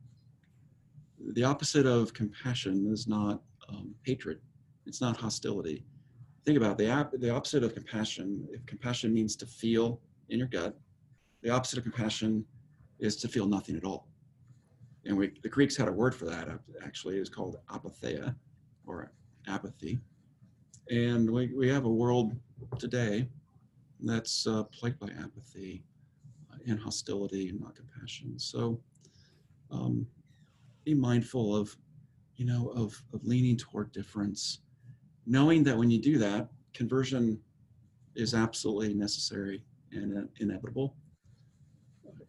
[1.34, 4.40] The opposite of compassion is not um, hatred.
[4.86, 5.84] It's not hostility.
[6.46, 8.48] Think about the the opposite of compassion.
[8.52, 10.78] If compassion means to feel in your gut,
[11.42, 12.46] the opposite of compassion
[13.00, 14.08] is to feel nothing at all.
[15.06, 16.48] And we, the Greeks had a word for that.
[16.86, 18.36] Actually, it's called apatheia,
[18.86, 19.12] or
[19.48, 20.00] apathy.
[20.90, 22.36] And we, we have a world
[22.78, 23.28] today
[24.10, 25.84] that's uh, plagued by apathy
[26.52, 28.38] uh, and hostility and not compassion.
[28.38, 28.80] So
[29.70, 30.06] um,
[30.84, 31.76] be mindful of,
[32.36, 34.60] you know, of, of leaning toward difference,
[35.26, 37.40] knowing that when you do that, conversion
[38.16, 40.96] is absolutely necessary and inevitable.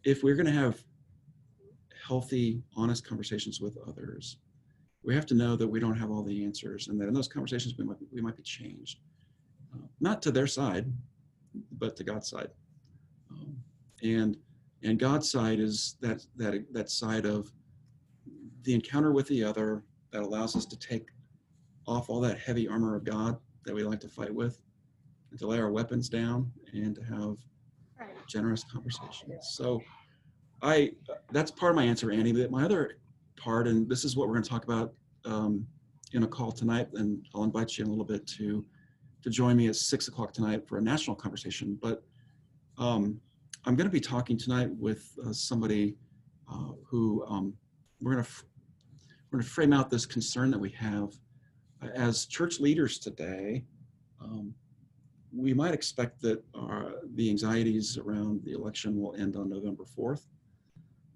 [0.03, 0.83] If we're going to have
[2.07, 4.37] healthy, honest conversations with others,
[5.03, 7.27] we have to know that we don't have all the answers and that in those
[7.27, 8.99] conversations we might, we might be changed.
[9.73, 10.91] Uh, not to their side,
[11.79, 12.49] but to God's side.
[13.31, 13.57] Um,
[14.01, 14.37] and
[14.83, 17.51] and God's side is that that that side of
[18.63, 21.07] the encounter with the other that allows us to take
[21.87, 24.59] off all that heavy armor of God that we like to fight with,
[25.31, 27.37] and to lay our weapons down and to have
[28.27, 29.49] generous conversations.
[29.51, 29.81] So,
[30.61, 30.91] I
[31.31, 32.31] that's part of my answer, Annie.
[32.31, 32.97] But my other
[33.37, 34.93] part, and this is what we're going to talk about
[35.25, 35.65] um,
[36.13, 38.65] in a call tonight, and I'll invite you in a little bit to
[39.23, 41.77] to join me at six o'clock tonight for a national conversation.
[41.81, 42.03] But
[42.77, 43.19] um,
[43.65, 45.95] I'm going to be talking tonight with uh, somebody
[46.51, 47.53] uh, who um,
[48.01, 48.31] we're going to
[49.31, 51.13] we're going to frame out this concern that we have
[51.81, 53.63] uh, as church leaders today.
[54.21, 54.53] Um,
[55.35, 60.27] we might expect that our, the anxieties around the election will end on November 4th,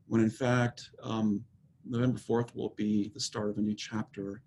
[0.07, 1.43] when in fact um,
[1.85, 4.41] November 4th will be the start of a new chapter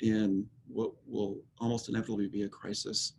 [0.00, 3.14] in what will almost inevitably be a crisis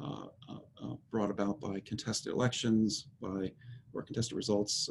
[0.00, 3.50] uh, uh, uh, brought about by contested elections, by
[3.94, 4.88] or contested results,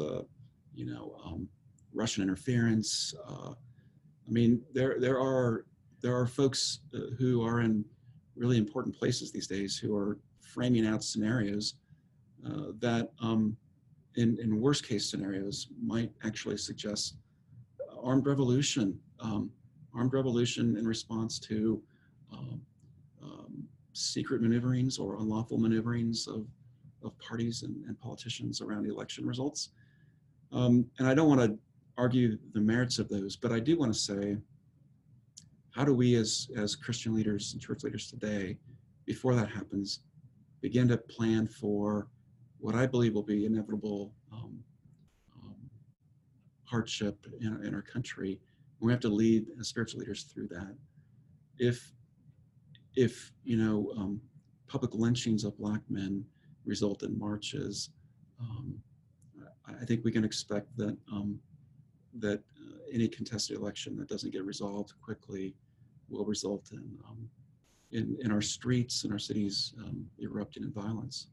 [0.74, 1.48] you know, um,
[1.94, 3.14] Russian interference.
[3.28, 5.66] I mean, there there are
[6.02, 6.80] there are folks
[7.20, 7.86] who are in
[8.36, 11.76] really important places these days who are framing out scenarios
[12.46, 13.56] uh, that, um,
[14.16, 17.18] in, in worst case scenarios, might actually suggest
[18.04, 19.50] armed revolution, um,
[19.96, 21.82] armed revolution in response to
[22.32, 22.62] um,
[23.24, 26.46] um, secret maneuverings or unlawful maneuverings of,
[27.04, 29.70] of parties and, and politicians around election results.
[30.52, 31.58] Um, and I don't want to
[31.98, 34.38] argue the merits of those, but I do want to say,
[35.72, 38.58] how do we as, as Christian leaders and church leaders today,
[39.06, 40.00] before that happens,
[40.62, 42.08] begin to plan for
[42.60, 44.58] what I believe will be inevitable um,
[45.36, 45.56] um,
[46.64, 48.40] hardship in, in, our country.
[48.80, 50.76] We have to lead as spiritual leaders through that.
[51.58, 51.92] If
[52.96, 54.22] if you know um,
[54.68, 56.24] public lynchings of black men
[56.66, 57.90] result in marches,
[58.40, 58.80] um,
[59.68, 61.40] I think we can expect that um,
[62.20, 65.56] that uh, any contested election that doesn't get resolved quickly
[66.10, 67.30] will result in um,
[67.92, 71.28] in, in our streets and our cities um, erupting in violence,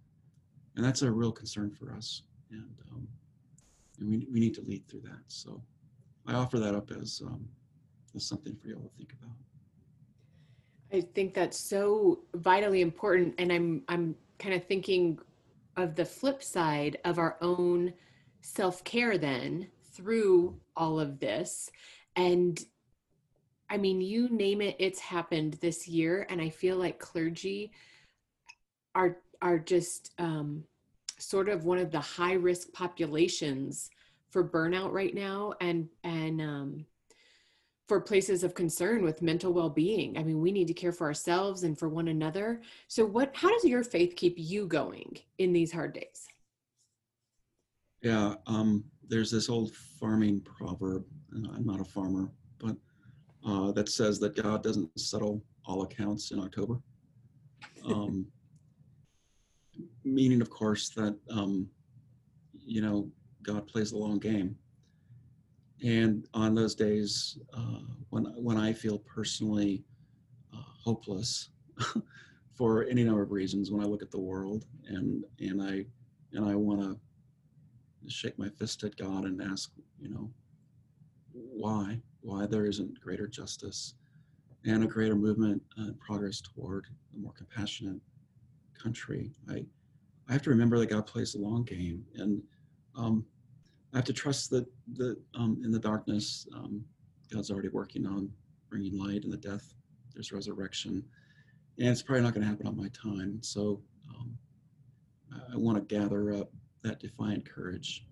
[0.77, 3.07] and that's a real concern for us, and um,
[3.99, 5.23] and we we need to lead through that.
[5.27, 5.63] So
[6.27, 7.23] I offer that up as
[8.15, 9.37] as something for you all to think about.
[10.93, 13.35] I think that's so vitally important.
[13.39, 15.19] And I'm I'm kind of thinking
[15.77, 17.95] of the flip side of our own
[18.43, 21.71] self-care then through all of this.
[22.17, 22.63] And
[23.71, 26.27] I mean, you name it, it's happened this year.
[26.29, 27.73] And I feel like clergy
[28.95, 30.65] are are just um,
[31.19, 33.90] sort of one of the high risk populations
[34.33, 36.87] for burnout right now and and um,
[37.87, 40.17] for places of concern with mental well-being.
[40.19, 42.63] I mean we need to care for ourselves and for one another.
[42.89, 46.27] So what how does your faith keep you going in these hard days?
[48.01, 51.05] Yeah um, there's this old farming proverb
[51.55, 52.77] i'm not a farmer but
[53.47, 56.81] uh, that says that god doesn't settle all accounts in october.
[57.85, 58.27] Um,
[60.05, 61.69] meaning of course that um,
[62.53, 63.09] you know
[63.43, 64.57] god plays the long game
[65.83, 67.81] and on those days uh,
[68.11, 69.85] when when I feel personally
[70.55, 71.51] uh, hopeless
[72.55, 75.85] for any number of reasons, when I look at the world and and I
[76.33, 76.99] and I want to
[78.09, 80.31] shake my fist at God and ask, you know,
[81.33, 83.95] why, why there isn't greater justice
[84.65, 88.01] and a greater movement and progress toward a more compassionate
[88.81, 89.31] country.
[89.49, 89.65] I,
[90.29, 92.43] I have to remember that God plays the long game, and
[92.97, 93.25] um,
[93.93, 94.67] I have to trust that
[95.35, 96.85] um, in the darkness, um,
[97.33, 98.31] God's already working on
[98.71, 99.25] bringing light.
[99.25, 99.75] In the death,
[100.15, 101.05] there's resurrection,
[101.79, 103.38] and it's probably not going to happen on my time.
[103.43, 104.37] So um,
[105.33, 106.51] I, I want to gather up
[106.83, 108.07] that defiant courage,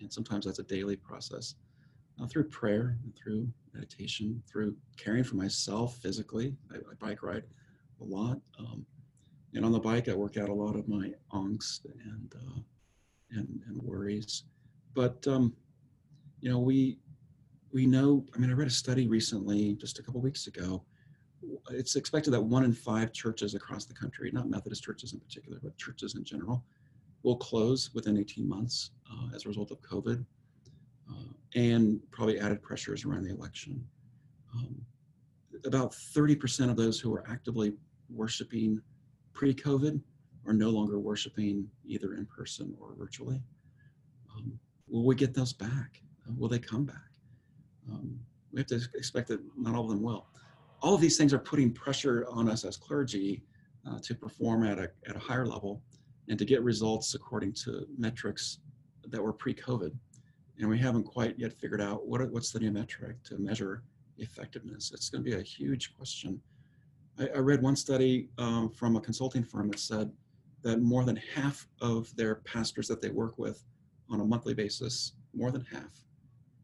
[0.00, 1.54] and sometimes that's a daily process
[2.20, 6.54] uh, through prayer, and through meditation, through caring for myself physically.
[6.72, 7.44] I, I bike ride
[8.00, 8.38] a lot.
[8.58, 8.86] Um,
[9.54, 12.60] and on the bike, I work out a lot of my angst and uh,
[13.30, 14.44] and, and worries.
[14.94, 15.54] But um,
[16.40, 16.98] you know, we
[17.72, 18.24] we know.
[18.34, 20.84] I mean, I read a study recently, just a couple weeks ago.
[21.70, 25.60] It's expected that one in five churches across the country, not Methodist churches in particular,
[25.62, 26.64] but churches in general,
[27.22, 30.24] will close within 18 months uh, as a result of COVID
[31.10, 33.84] uh, and probably added pressures around the election.
[34.54, 34.80] Um,
[35.64, 37.72] about 30% of those who are actively
[38.10, 38.80] worshiping
[39.32, 40.00] pre-COVID
[40.46, 43.42] are no longer worshiping either in person or virtually.
[44.88, 46.02] Will we get those back?
[46.26, 46.96] Uh, will they come back?
[47.90, 48.18] Um,
[48.52, 50.26] we have to expect that not all of them will.
[50.80, 53.42] All of these things are putting pressure on us as clergy
[53.88, 55.82] uh, to perform at a, at a higher level
[56.28, 58.58] and to get results according to metrics
[59.08, 59.92] that were pre-COVID.
[60.58, 63.82] And we haven't quite yet figured out what, what's the new metric to measure
[64.18, 64.90] effectiveness.
[64.92, 66.40] It's going to be a huge question
[67.18, 70.10] I, I read one study um, from a consulting firm that said
[70.62, 73.64] that more than half of their pastors that they work with
[74.10, 75.92] on a monthly basis, more than half,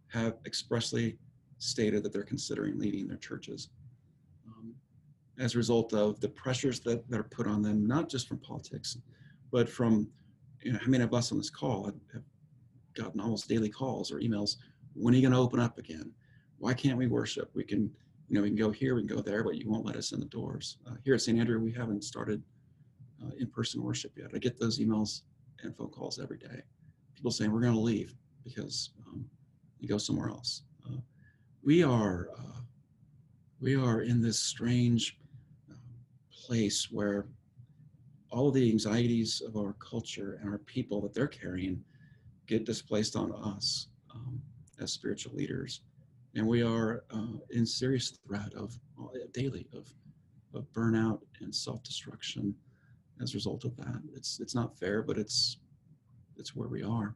[0.09, 1.17] have expressly
[1.59, 3.71] stated that they're considering leaving their churches
[4.47, 4.75] um,
[5.39, 8.39] as a result of the pressures that, that are put on them, not just from
[8.39, 8.99] politics,
[9.51, 10.09] but from,
[10.63, 12.23] you know, how many of us on this call have, have
[12.95, 14.57] gotten almost daily calls or emails,
[14.95, 16.13] when are you going to open up again?
[16.59, 17.51] Why can't we worship?
[17.55, 17.91] We can
[18.29, 20.13] you know, we can go here, we can go there, but you won't let us
[20.13, 20.79] in the doors.
[20.87, 21.39] Uh, here at St.
[21.39, 22.43] Andrew, we haven't started
[23.23, 24.31] uh, in-person worship yet.
[24.35, 25.23] I get those emails
[25.63, 26.63] and phone calls every day.
[27.15, 29.25] People saying we're going to leave because um,
[29.81, 30.62] you go somewhere else.
[30.87, 30.99] Uh,
[31.62, 32.61] we are uh,
[33.61, 35.19] we are in this strange
[35.71, 35.75] uh,
[36.31, 37.27] place where
[38.31, 41.83] all the anxieties of our culture and our people that they're carrying
[42.47, 44.41] get displaced on us um,
[44.81, 45.81] as spiritual leaders
[46.35, 49.93] and we are uh, in serious threat of uh, daily of
[50.55, 52.55] of burnout and self-destruction
[53.21, 54.01] as a result of that.
[54.15, 55.59] It's it's not fair, but it's
[56.39, 57.14] it's where we are.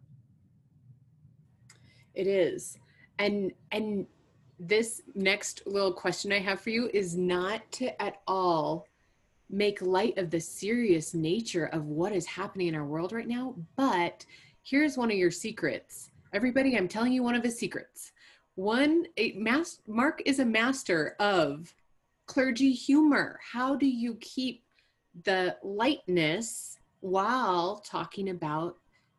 [2.15, 2.79] It is,
[3.19, 4.07] and and
[4.59, 8.87] this next little question I have for you is not to at all
[9.51, 13.55] make light of the serious nature of what is happening in our world right now,
[13.77, 14.27] but
[14.63, 16.11] here's one of your secrets.
[16.35, 18.13] Everybody, I'm telling you one of his secrets
[18.59, 19.07] one,
[19.37, 21.73] mas- Mark is a master of
[22.27, 23.39] clergy humor.
[23.53, 24.65] How do you keep
[25.23, 28.78] the lightness while talking about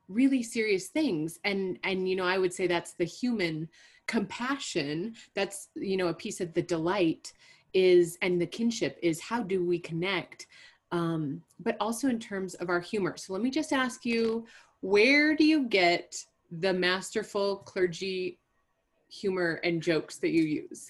[0.10, 1.40] really serious things?
[1.46, 3.70] And and you know, I would say that's the human
[4.08, 5.16] compassion.
[5.36, 7.32] That's you know a piece of the delight
[7.74, 10.48] is and the kinship is how do we connect
[10.92, 13.16] um, but also in terms of our humor.
[13.18, 14.46] So let me just ask you,
[14.82, 16.16] where do you get
[16.52, 18.40] the masterful clergy
[19.10, 20.90] humor and jokes that you use?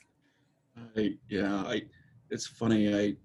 [0.95, 1.83] I, yeah, I,
[2.29, 2.93] it's funny.
[2.93, 3.15] I,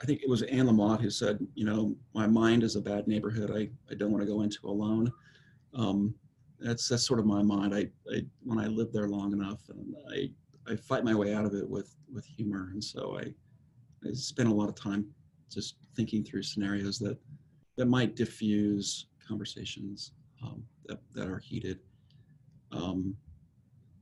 [0.00, 3.06] I think it was Anne Lamott who said, you know, my mind is a bad
[3.06, 3.50] neighborhood.
[3.50, 5.12] I, I don't want to go into alone.
[5.74, 6.14] Um,
[6.58, 7.74] that's that's sort of my mind.
[7.74, 10.30] I, I when I live there long enough, and I
[10.70, 13.32] I fight my way out of it with with humor, and so I
[14.06, 15.06] I spend a lot of time
[15.50, 17.18] just thinking through scenarios that
[17.76, 20.12] that might diffuse conversations
[20.42, 21.78] um, that that are heated.
[22.72, 23.16] Um,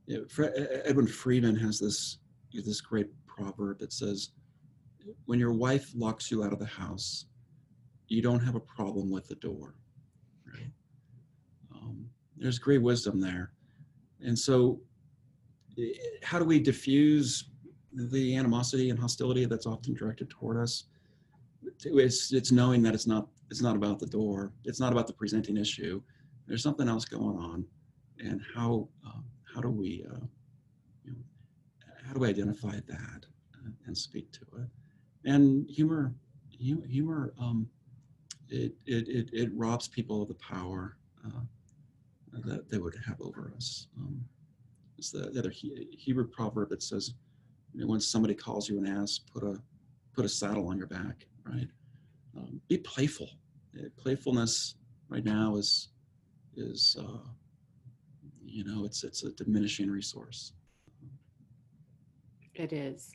[0.06, 0.50] you know,
[0.84, 2.18] Edwin Friedman has this
[2.52, 4.30] this great proverb that says,
[5.26, 7.26] "When your wife locks you out of the house,
[8.08, 9.74] you don't have a problem with the door."
[10.46, 10.70] Right?
[11.74, 13.52] Um, there's great wisdom there,
[14.20, 14.80] and so
[16.22, 17.50] how do we diffuse
[17.92, 20.84] the animosity and hostility that's often directed toward us?
[21.84, 24.52] It's it's knowing that it's not it's not about the door.
[24.64, 26.02] It's not about the presenting issue.
[26.46, 27.64] There's something else going on,
[28.18, 29.24] and how um,
[29.58, 31.10] how do we, uh,
[32.06, 33.26] how do we identify that
[33.86, 34.68] and speak to it?
[35.28, 36.14] And humor,
[36.50, 37.68] humor, um,
[38.48, 41.40] it, it, it, it robs people of the power uh,
[42.46, 43.88] that they would have over us.
[43.98, 44.24] Um,
[44.96, 47.12] it's the, the other Hebrew proverb that says,
[47.74, 49.60] you know, when somebody calls you an ass, put a
[50.14, 51.68] put a saddle on your back, right?
[52.34, 53.28] Um, be playful.
[53.98, 54.76] Playfulness
[55.10, 55.90] right now is
[56.56, 57.18] is, uh,
[58.42, 60.54] you know, it's it's a diminishing resource.
[62.54, 63.12] It is.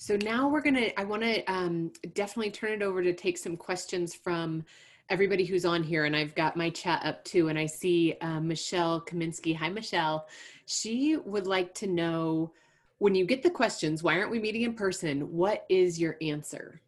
[0.00, 0.90] So now we're gonna.
[0.96, 4.64] I want to um, definitely turn it over to take some questions from
[5.10, 8.38] everybody who's on here, and I've got my chat up too, and I see uh,
[8.38, 9.56] Michelle Kaminsky.
[9.56, 10.28] Hi, Michelle.
[10.66, 12.52] She would like to know
[12.98, 15.32] when you get the questions, why aren't we meeting in person?
[15.32, 16.80] What is your answer?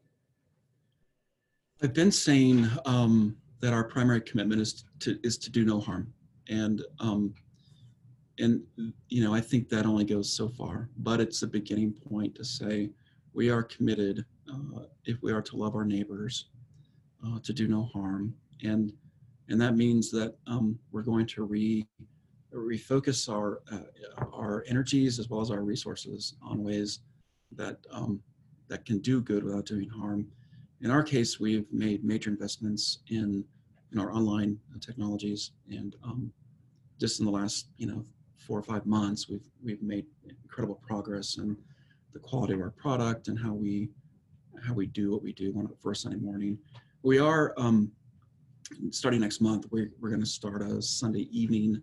[1.83, 6.13] I've been saying um, that our primary commitment is to is to do no harm,
[6.49, 7.35] and um,
[8.39, 8.63] and
[9.09, 12.45] you know I think that only goes so far, but it's a beginning point to
[12.45, 12.91] say
[13.33, 16.47] we are committed uh, if we are to love our neighbors,
[17.27, 18.93] uh, to do no harm, and
[19.49, 21.87] and that means that um, we're going to re
[22.55, 27.01] refocus our uh, our energies as well as our resources on ways
[27.53, 28.21] that um,
[28.69, 30.27] that can do good without doing harm.
[30.81, 33.45] In our case, we've made major investments in
[33.93, 36.33] in our online technologies, and um,
[36.99, 38.05] just in the last you know
[38.39, 40.07] four or five months, we've we've made
[40.45, 41.57] incredible progress in
[42.13, 43.89] the quality of our product and how we
[44.67, 46.59] how we do what we do on a first Sunday morning.
[47.03, 47.91] We are um,
[48.91, 49.67] starting next month.
[49.71, 51.81] We're, we're going to start a Sunday evening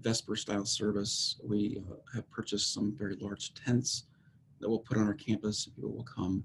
[0.00, 1.40] Vesper style service.
[1.44, 4.04] We uh, have purchased some very large tents
[4.60, 5.66] that we'll put on our campus.
[5.66, 6.44] People will come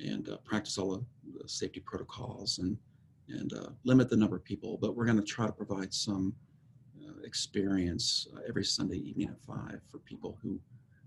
[0.00, 1.04] and uh, practice all the,
[1.42, 2.76] the, safety protocols and
[3.28, 4.78] and uh, limit the number of people.
[4.80, 6.34] But we're going to try to provide some
[7.00, 10.60] uh, experience uh, every Sunday evening at five for people who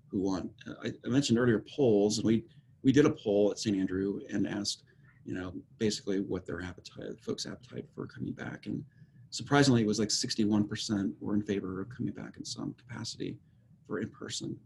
[0.09, 0.51] who want.
[0.67, 2.43] Uh, I, I mentioned earlier polls, and we
[2.83, 3.75] we did a poll at St.
[3.75, 4.83] Andrew and asked,
[5.25, 8.83] you know, basically what their appetite, folks' appetite for coming back, and
[9.29, 13.37] surprisingly, it was like 61% were in favor of coming back in some capacity
[13.85, 14.57] for in person.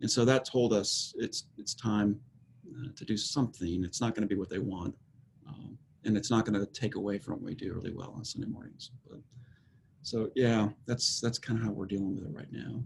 [0.00, 2.20] And so that told us it's it's time
[2.78, 3.84] uh, to do something.
[3.84, 4.94] It's not going to be what they want,
[5.48, 8.24] um, and it's not going to take away from what we do really well on
[8.24, 8.90] Sunday mornings.
[9.08, 9.20] But
[10.02, 12.82] so yeah, that's that's kind of how we're dealing with it right now.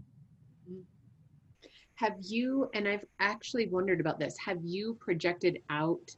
[2.01, 2.67] Have you?
[2.73, 4.35] And I've actually wondered about this.
[4.43, 6.09] Have you projected out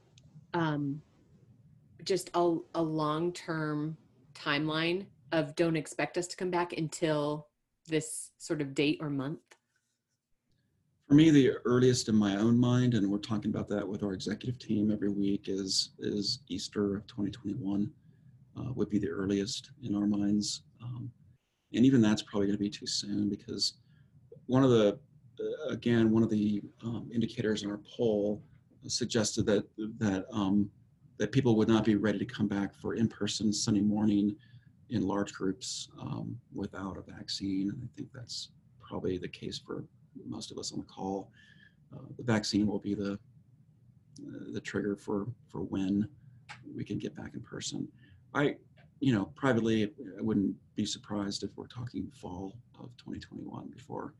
[0.54, 0.98] um,
[2.04, 3.94] just a, a long term
[4.34, 7.48] timeline of don't expect us to come back until
[7.86, 9.40] this sort of date or month?
[11.06, 14.14] For me, the earliest in my own mind, and we're talking about that with our
[14.14, 17.90] executive team every week, is is Easter of 2021
[18.56, 21.10] uh, would be the earliest in our minds, um,
[21.74, 23.74] and even that's probably going to be too soon because
[24.46, 24.98] one of the
[25.68, 28.42] again one of the um, indicators in our poll
[28.86, 29.64] suggested that
[29.98, 30.70] that um,
[31.18, 34.34] that people would not be ready to come back for in-person Sunday morning
[34.90, 37.70] in large groups um, without a vaccine.
[37.70, 39.84] And I think that's probably the case for
[40.26, 41.30] most of us on the call.
[41.92, 46.08] Uh, the vaccine will be the uh, the trigger for for when
[46.74, 47.88] we can get back in person.
[48.34, 48.56] I,
[49.00, 54.14] you know, privately, I wouldn't be surprised if we're talking fall of 2021 before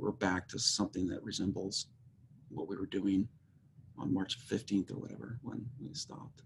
[0.00, 1.86] we're back to something that resembles
[2.48, 3.28] what we were doing
[3.98, 6.42] on March 15th or whatever when we stopped.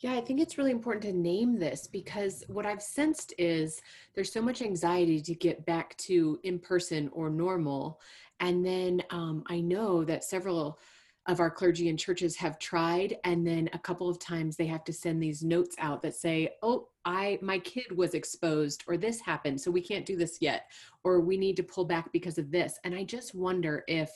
[0.00, 3.82] Yeah, I think it's really important to name this because what I've sensed is
[4.14, 8.00] there's so much anxiety to get back to in person or normal.
[8.40, 10.78] And then um, I know that several
[11.26, 14.84] of our clergy and churches have tried and then a couple of times they have
[14.84, 19.20] to send these notes out that say oh i my kid was exposed or this
[19.20, 20.70] happened so we can't do this yet
[21.04, 22.78] or we need to pull back because of this.
[22.84, 24.10] And i just wonder if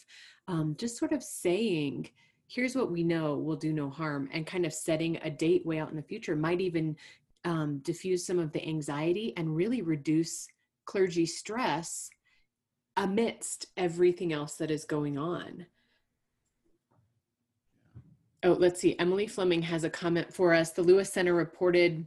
[0.49, 2.09] um, just sort of saying
[2.47, 5.79] here's what we know will do no harm and kind of setting a date way
[5.79, 6.97] out in the future might even
[7.45, 10.49] um, diffuse some of the anxiety and really reduce
[10.87, 12.09] clergy stress
[12.97, 15.67] amidst everything else that is going on
[18.45, 18.95] Oh, let's see.
[18.99, 20.71] Emily Fleming has a comment for us.
[20.71, 22.07] The Lewis Center reported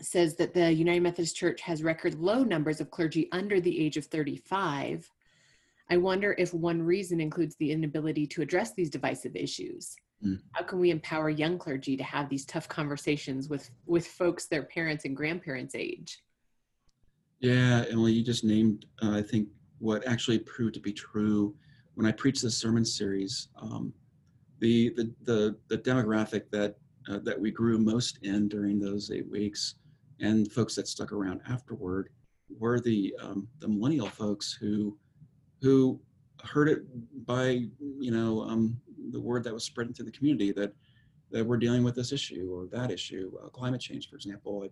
[0.00, 3.96] says that the United Methodist Church has record low numbers of clergy under the age
[3.96, 5.08] of 35.
[5.90, 9.94] I wonder if one reason includes the inability to address these divisive issues.
[10.24, 10.40] Mm.
[10.52, 14.64] How can we empower young clergy to have these tough conversations with with folks their
[14.64, 16.18] parents and grandparents age?
[17.38, 19.48] Yeah, Emily, you just named uh, I think
[19.78, 21.54] what actually proved to be true
[21.94, 23.48] when I preached this sermon series.
[23.60, 23.92] Um,
[24.64, 26.76] the the the, the demographic that
[27.10, 29.74] uh, that we grew most in during those eight weeks,
[30.20, 32.08] and folks that stuck around afterward,
[32.58, 34.96] were the um, the millennial folks who
[35.60, 36.00] who
[36.42, 36.80] heard it
[37.26, 37.66] by
[38.00, 40.72] you know um, the word that was spreading through the community that
[41.30, 44.66] that we're dealing with this issue or that issue, uh, climate change, for example.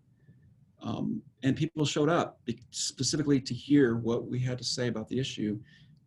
[0.80, 2.40] Um, and people showed up
[2.70, 5.59] specifically to hear what we had to say about the issue.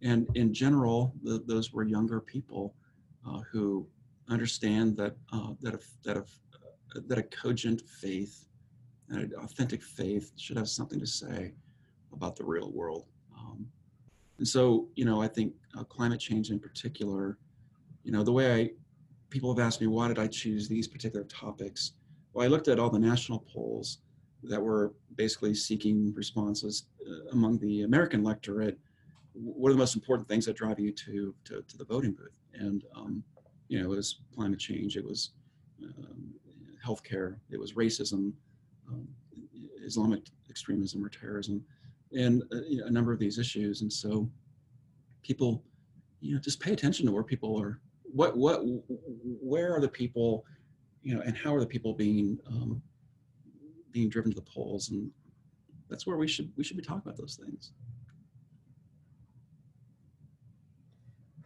[0.02, 2.74] And in general, the, those were younger people
[3.52, 3.88] who
[4.30, 8.46] understand that uh, that a, that a, that a cogent faith
[9.10, 11.54] an authentic faith should have something to say
[12.14, 13.06] about the real world.
[13.38, 13.68] Um,
[14.38, 17.38] and so, you know, I think uh, climate change in particular,
[18.04, 18.70] you know, the way I,
[19.30, 21.94] people have asked me, why did I choose these particular topics?
[22.34, 24.00] Well, I looked at all the national polls
[24.44, 28.78] that were basically seeking responses uh, among the American electorate.
[29.34, 32.30] What are the most important things that drive you to, to, to the voting booth?
[32.60, 33.24] And, um,
[33.68, 35.32] you know, it was climate change, it was
[35.84, 36.34] um,
[36.86, 38.34] healthcare, it was racism,
[38.88, 39.08] um,
[39.84, 41.64] Islamic extremism or terrorism,
[42.12, 43.82] and uh, you know, a number of these issues.
[43.82, 44.30] And so
[45.24, 45.64] people,
[46.22, 48.62] you know, just pay attention to where people are, what, what,
[49.42, 50.46] where are the people,
[51.04, 52.82] you know, and how are the people being, um,
[53.92, 54.90] being driven to the polls?
[54.90, 55.10] And
[55.90, 57.72] that's where we should, we should be talking about those things.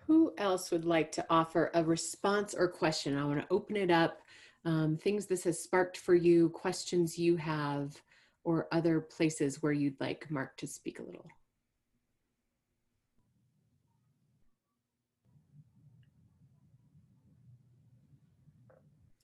[0.10, 3.16] Who else would like to offer a response or question?
[3.16, 4.24] I want to open it up.
[4.66, 7.96] Um, things this has sparked for you, questions you have,
[8.44, 11.28] or other places where you'd like Mark to speak a little.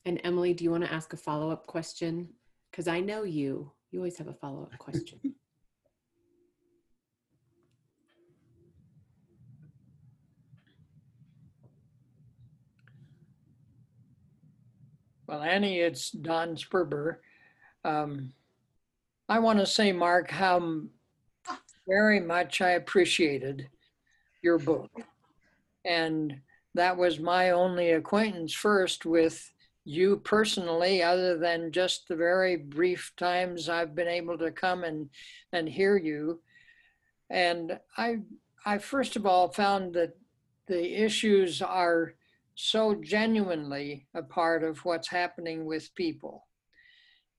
[0.06, 2.30] And Emily, do you want to ask a follow-up question?
[2.70, 5.20] Because I know you, you always have a follow-up question.
[15.28, 17.18] Well, Annie, it's Don Sperber.
[17.84, 18.34] Um,
[19.28, 20.82] I want to say, Mark, how
[21.88, 23.68] very much I appreciated
[24.44, 24.92] your book.
[25.84, 26.42] And
[26.76, 29.52] that was my only acquaintance first with
[29.84, 35.10] you personally, other than just the very brief times I've been able to come and,
[35.52, 36.42] and hear you.
[37.32, 38.20] And I,
[38.64, 40.16] I first of all found that
[40.68, 42.14] the issues are
[42.56, 46.47] so genuinely a part of what's happening with people.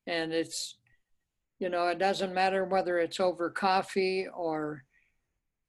[0.07, 0.77] And it's,
[1.59, 4.85] you know, it doesn't matter whether it's over coffee or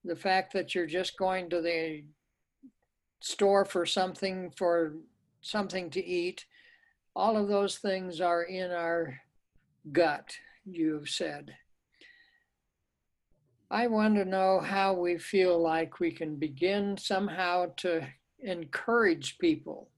[0.04, 2.04] the fact that you're just going to the
[3.20, 4.96] store for something for
[5.42, 6.46] something to eat.
[7.16, 9.20] All of those things are in our
[9.92, 10.30] gut,
[10.66, 11.56] you've said.
[13.70, 18.08] I want to know how we feel like we can begin somehow to
[18.42, 19.90] encourage people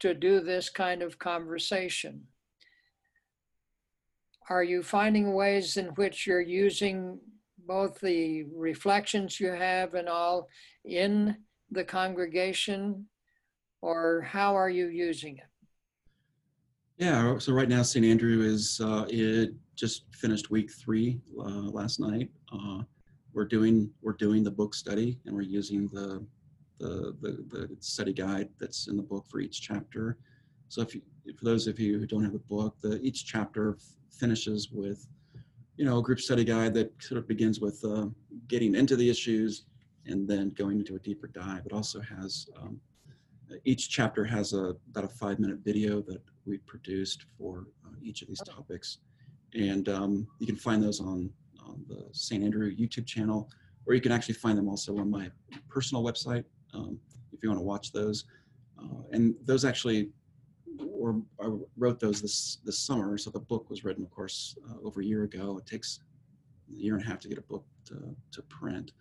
[0.00, 2.22] to do this kind of conversation?
[4.50, 7.20] Are you finding ways in which you're using
[7.66, 10.48] both the reflections you have and all
[10.84, 11.36] in
[11.70, 13.06] the congregation,
[13.80, 15.44] or how are you using it?
[16.98, 18.04] Yeah, so right now St.
[18.04, 22.30] Andrew is uh, it just finished week three uh, last night.
[22.52, 22.82] Uh,
[23.32, 26.24] we're doing we're doing the book study and we're using the
[26.78, 30.18] the, the, the study guide that's in the book for each chapter.
[30.68, 31.02] So if you,
[31.36, 33.78] for those of you who don't have the book, the, each chapter
[34.10, 35.06] finishes with,
[35.76, 38.06] you know, a group study guide that sort of begins with uh,
[38.48, 39.64] getting into the issues
[40.06, 41.64] and then going into a deeper dive.
[41.66, 42.80] It also has, um,
[43.64, 48.22] each chapter has a, about a five minute video that we produced for uh, each
[48.22, 48.98] of these topics.
[49.54, 51.30] And um, you can find those on,
[51.64, 52.42] on the St.
[52.42, 53.48] Andrew YouTube channel,
[53.86, 55.30] or you can actually find them also on my
[55.68, 56.98] personal website, um,
[57.32, 58.24] if you want to watch those.
[58.78, 60.10] Uh, and those actually
[60.78, 63.18] were, I wrote those this, this summer.
[63.18, 65.58] So the book was written, of course, uh, over a year ago.
[65.58, 66.00] It takes
[66.70, 68.92] a year and a half to get a book to, to print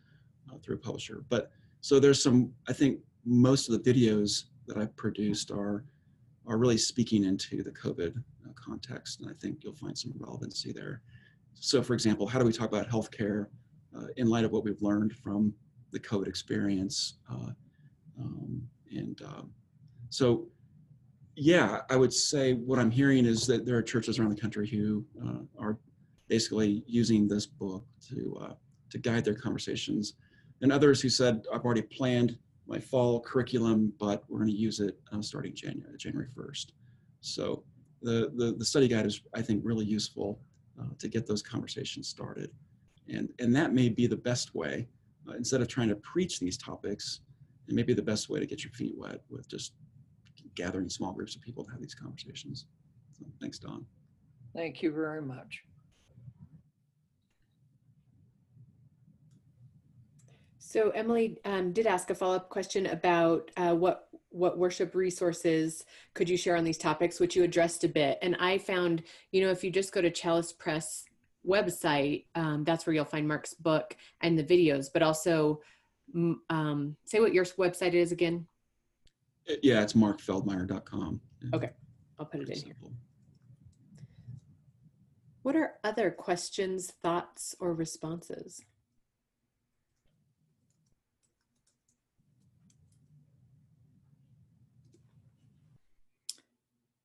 [0.50, 1.24] uh, through a publisher.
[1.30, 1.52] But
[1.82, 5.84] so there's some, I think most of the videos that I've produced are,
[6.48, 9.22] are really speaking into the COVID uh, context.
[9.22, 11.02] And I think you'll find some relevancy there.
[11.54, 13.48] So for example, how do we talk about healthcare
[13.96, 15.54] uh, in light of what we've learned from
[15.92, 17.16] the COVID experience.
[17.30, 17.52] Uh,
[18.20, 18.62] um,
[18.92, 19.52] and um,
[20.10, 20.48] so,
[21.36, 24.68] yeah, I would say what I'm hearing is that there are churches around the country
[24.68, 25.78] who uh, are
[26.28, 28.54] basically using this book to uh,
[28.90, 30.14] to guide their conversations,
[30.62, 32.38] and others who said, "I've already planned
[32.68, 36.68] my fall curriculum, but we're going to use it uh, starting January January 1st."
[37.22, 37.64] So
[38.02, 40.42] the, the the study guide is, I think, really useful
[40.80, 42.52] uh, to get those conversations started,
[43.08, 44.88] and and that may be the best way
[45.28, 47.22] uh, instead of trying to preach these topics,
[47.68, 49.74] it may be the best way to get your feet wet with just
[50.56, 52.66] gathering small groups of people to have these conversations.
[53.18, 53.86] So thanks, Don.
[54.56, 55.64] Thank you very much.
[60.58, 66.30] So Emily um, did ask a follow-up question about uh, what what worship resources could
[66.30, 68.18] you share on these topics, which you addressed a bit.
[68.22, 69.04] And I found,
[69.34, 71.04] you know, if you just go to Chalice Press
[71.48, 75.62] website, um, that's where you'll find Mark's book and the videos, but also
[76.50, 78.46] um, say what your website is again.
[79.50, 81.22] Uh, yeah, it's Mark markfeldmeir.com.
[81.54, 81.72] Okay,
[82.20, 82.76] I'll put it in here.
[85.44, 88.62] What are other questions, thoughts, or responses?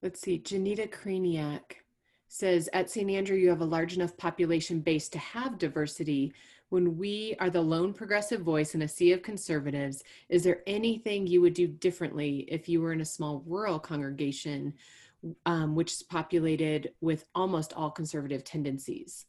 [0.03, 1.86] Let's see, Janita Kraniak
[2.29, 3.11] says, at St.
[3.11, 6.33] Andrew, you have a large enough population base to have diversity.
[6.69, 11.27] When we are the lone progressive voice in a sea of conservatives, is there anything
[11.27, 14.75] you would do differently if you were in a small rural congregation,
[15.45, 19.27] um, which is populated with almost all conservative tendencies?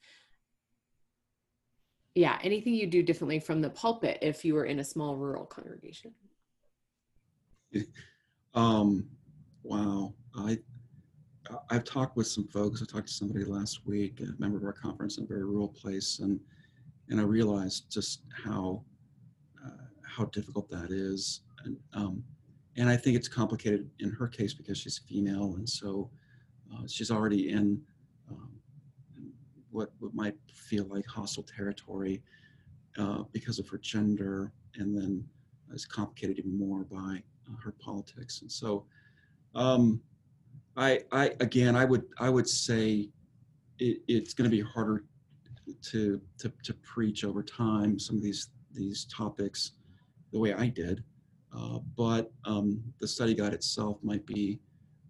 [2.15, 5.45] Yeah, anything you do differently from the pulpit if you were in a small rural
[5.45, 6.13] congregation?
[8.55, 9.07] Um,
[9.61, 10.15] wow.
[10.35, 10.57] I
[11.69, 12.81] I've talked with some folks.
[12.81, 15.67] I talked to somebody last week, a member of our conference in a very rural
[15.67, 16.39] place, and
[17.09, 18.83] and I realized just how
[19.65, 21.41] uh, how difficult that is.
[21.63, 22.23] And um,
[22.75, 26.09] and I think it's complicated in her case because she's female, and so
[26.73, 27.81] uh, she's already in
[28.29, 28.51] um,
[29.71, 32.21] what what might feel like hostile territory
[32.97, 35.23] uh, because of her gender, and then
[35.73, 38.41] is complicated even more by uh, her politics.
[38.41, 38.85] And so.
[39.55, 40.01] Um,
[40.77, 43.09] I, I again, I would, I would say
[43.79, 45.03] it, it's going to be harder
[45.91, 49.71] to, to, to preach over time some of these these topics
[50.31, 51.03] the way I did,
[51.57, 54.59] uh, but um, the study guide itself might be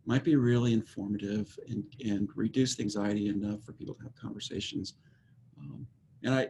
[0.05, 4.93] might be really informative and and reduce anxiety enough for people to have conversations.
[5.59, 5.85] Um,
[6.23, 6.47] and I,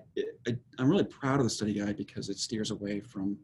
[0.47, 3.37] I I'm really proud of the study guide because it steers away from,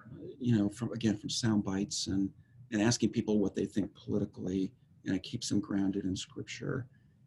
[0.00, 2.28] uh, you know, from again from sound bites and
[2.72, 4.72] and asking people what they think politically
[5.06, 6.86] and it keeps them grounded in scripture.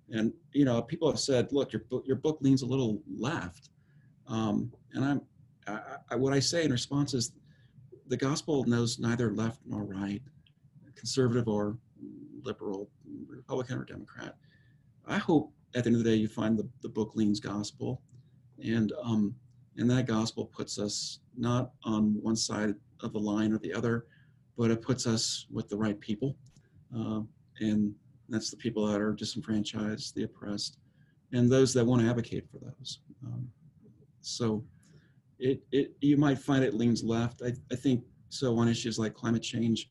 [0.10, 3.70] And you know, people have said, "Look, your book, your book leans a little left,"
[4.28, 5.22] um, and I'm,
[5.68, 5.80] I,
[6.12, 7.34] I, what I say in response is,
[8.08, 10.22] the gospel knows neither left nor right,
[10.96, 11.78] conservative or
[12.44, 12.90] liberal,
[13.28, 14.36] Republican or Democrat.
[15.06, 18.02] I hope at the end of the day you find the, the book leans gospel,
[18.64, 19.36] and um,
[19.78, 24.06] and that gospel puts us not on one side of the line or the other,
[24.58, 26.36] but it puts us with the right people.
[26.96, 27.22] Uh,
[27.60, 27.94] and
[28.30, 30.78] that's the people that are disenfranchised, the oppressed,
[31.34, 33.00] and those that want to advocate for those.
[33.26, 33.48] Um,
[34.22, 34.64] so
[35.40, 37.42] it, it you might find it leans left.
[37.46, 39.90] I, I think so on issues like climate change.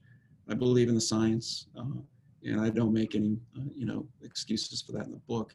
[0.48, 2.00] I believe in the science, uh,
[2.44, 5.54] and I don't make any uh, you know excuses for that in the book.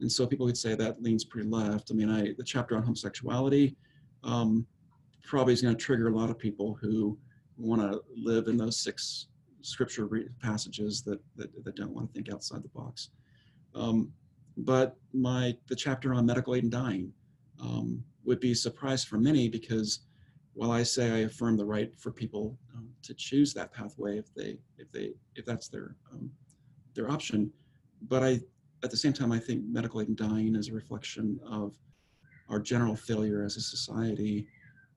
[0.00, 1.90] And so people could say that leans pretty left.
[1.90, 3.76] I mean, I the chapter on homosexuality
[4.24, 4.66] um,
[5.24, 7.18] probably is going to trigger a lot of people who
[7.56, 9.26] want to live in those six
[9.68, 10.08] scripture
[10.42, 13.10] passages that, that, that don't want to think outside the box.
[13.74, 14.10] Um,
[14.56, 17.12] but my the chapter on medical aid and dying
[17.60, 20.00] um, would be a surprise for many because
[20.54, 24.34] while I say I affirm the right for people um, to choose that pathway if
[24.34, 26.30] they if they if that's their um,
[26.94, 27.52] their option,
[28.08, 28.40] but I
[28.82, 31.74] at the same time I think medical aid and dying is a reflection of
[32.48, 34.46] our general failure as a society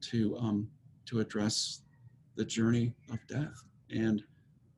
[0.01, 0.67] to um,
[1.05, 1.83] to address
[2.35, 4.23] the journey of death and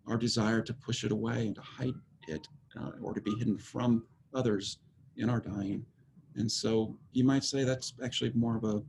[0.07, 1.95] our desire to push it away and to hide
[2.27, 2.47] it
[2.79, 4.79] uh, or to be hidden from others
[5.17, 5.85] in our dying.
[6.35, 8.81] And so you might say that's actually more of a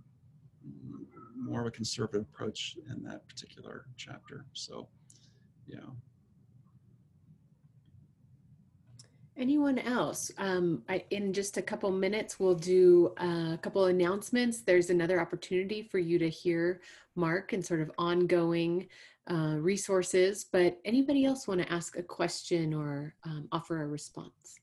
[1.36, 4.46] more of a conservative approach in that particular chapter.
[4.54, 4.88] So,
[5.66, 5.76] yeah.
[9.36, 10.30] Anyone else?
[10.38, 14.60] Um, I, in just a couple minutes, we'll do a couple announcements.
[14.60, 16.80] There's another opportunity for you to hear
[17.16, 18.88] Mark and sort of ongoing
[19.30, 24.60] uh, resources, but anybody else want to ask a question or um, offer a response?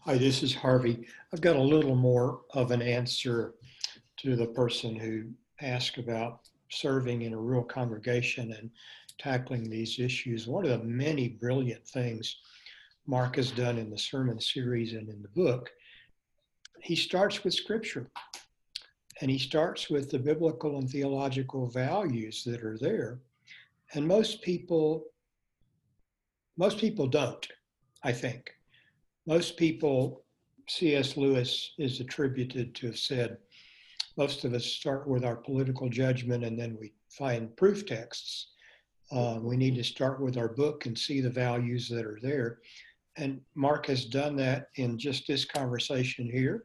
[0.00, 1.06] Hi, this is Harvey.
[1.32, 3.54] I've got a little more of an answer
[4.18, 5.24] to the person who
[5.60, 8.70] asked about serving in a rural congregation and
[9.18, 10.46] tackling these issues.
[10.46, 12.36] One of the many brilliant things
[13.06, 15.68] Mark has done in the sermon series and in the book,
[16.80, 18.10] he starts with scripture
[19.20, 23.20] and he starts with the biblical and theological values that are there.
[23.94, 25.04] And most people,
[26.56, 27.46] most people don't,
[28.02, 28.50] I think.
[29.26, 30.24] Most people,
[30.68, 31.16] C.S.
[31.16, 33.36] Lewis is attributed to have said,
[34.16, 38.52] most of us start with our political judgment and then we find proof texts.
[39.12, 42.60] Uh, we need to start with our book and see the values that are there.
[43.16, 46.64] And Mark has done that in just this conversation here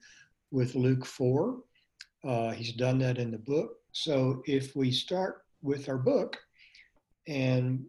[0.51, 1.57] with Luke 4
[2.25, 3.77] uh, he's done that in the book.
[3.91, 6.37] So if we start with our book
[7.27, 7.85] and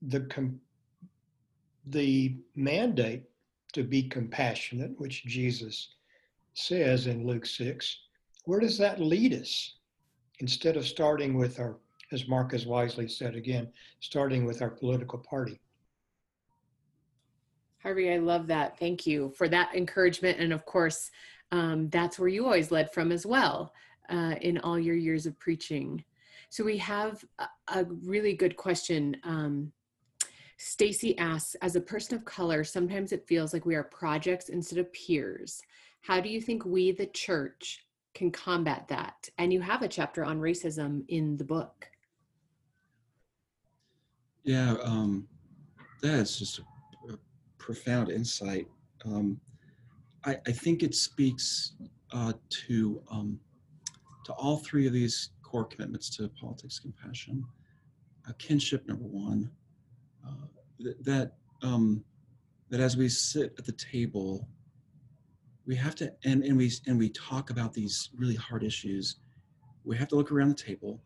[0.00, 0.60] the com-
[1.86, 3.24] the mandate
[3.72, 5.94] to be compassionate, which Jesus
[6.54, 7.98] says in Luke 6,
[8.44, 9.74] where does that lead us?
[10.40, 11.76] Instead of starting with our,
[12.10, 13.68] as Mark has wisely said again,
[14.00, 15.60] starting with our political party.
[17.82, 18.78] Harvey, I love that.
[18.78, 20.38] Thank you for that encouragement.
[20.38, 21.10] And of course,
[21.52, 23.72] um, that's where you always led from as well
[24.08, 26.02] uh, in all your years of preaching.
[26.48, 27.24] So we have
[27.68, 29.16] a, really good question.
[29.22, 29.70] Um,
[30.56, 34.78] Stacy asks, as a person of color, sometimes it feels like we are projects instead
[34.78, 35.62] of peers.
[36.00, 39.28] How do you think we, the church, can combat that?
[39.38, 41.88] And you have a chapter on racism in the book.
[44.44, 45.28] Yeah, um,
[46.02, 46.62] that's just a,
[47.12, 47.18] a
[47.58, 48.66] profound insight.
[49.04, 49.40] Um,
[50.24, 51.72] I, I, think it speaks
[52.12, 52.32] uh,
[52.66, 53.40] to um,
[54.24, 57.44] to all three of these core commitments to politics, compassion,
[58.28, 58.86] uh, kinship.
[58.86, 59.50] Number one,
[60.26, 60.46] uh,
[60.80, 62.04] th- that um,
[62.70, 64.46] that as we sit at the table,
[65.66, 69.16] we have to and, and we and we talk about these really hard issues.
[69.84, 71.00] We have to look around the table,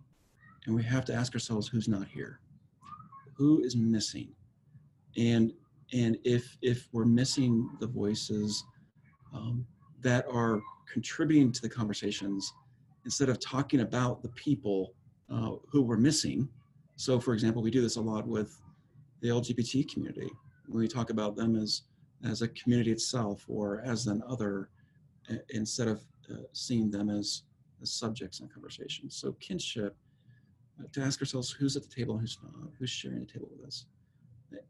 [0.66, 2.40] and we have to ask ourselves who's not here
[3.36, 4.28] who is missing
[5.16, 5.52] and
[5.92, 8.64] and if if we're missing the voices
[9.34, 9.66] um,
[10.00, 10.60] that are
[10.92, 12.52] contributing to the conversations
[13.04, 14.92] instead of talking about the people
[15.32, 16.48] uh, who we're missing.
[16.96, 18.60] So for example we do this a lot with
[19.20, 20.30] the lgbt community.
[20.66, 21.82] When we talk about them as
[22.24, 24.70] as a community itself or as an other
[25.50, 27.42] instead of uh, seeing them as,
[27.82, 29.10] as subjects in conversation.
[29.10, 29.96] So kinship
[30.92, 33.66] to ask ourselves who's at the table and who's not, who's sharing the table with
[33.66, 33.86] us,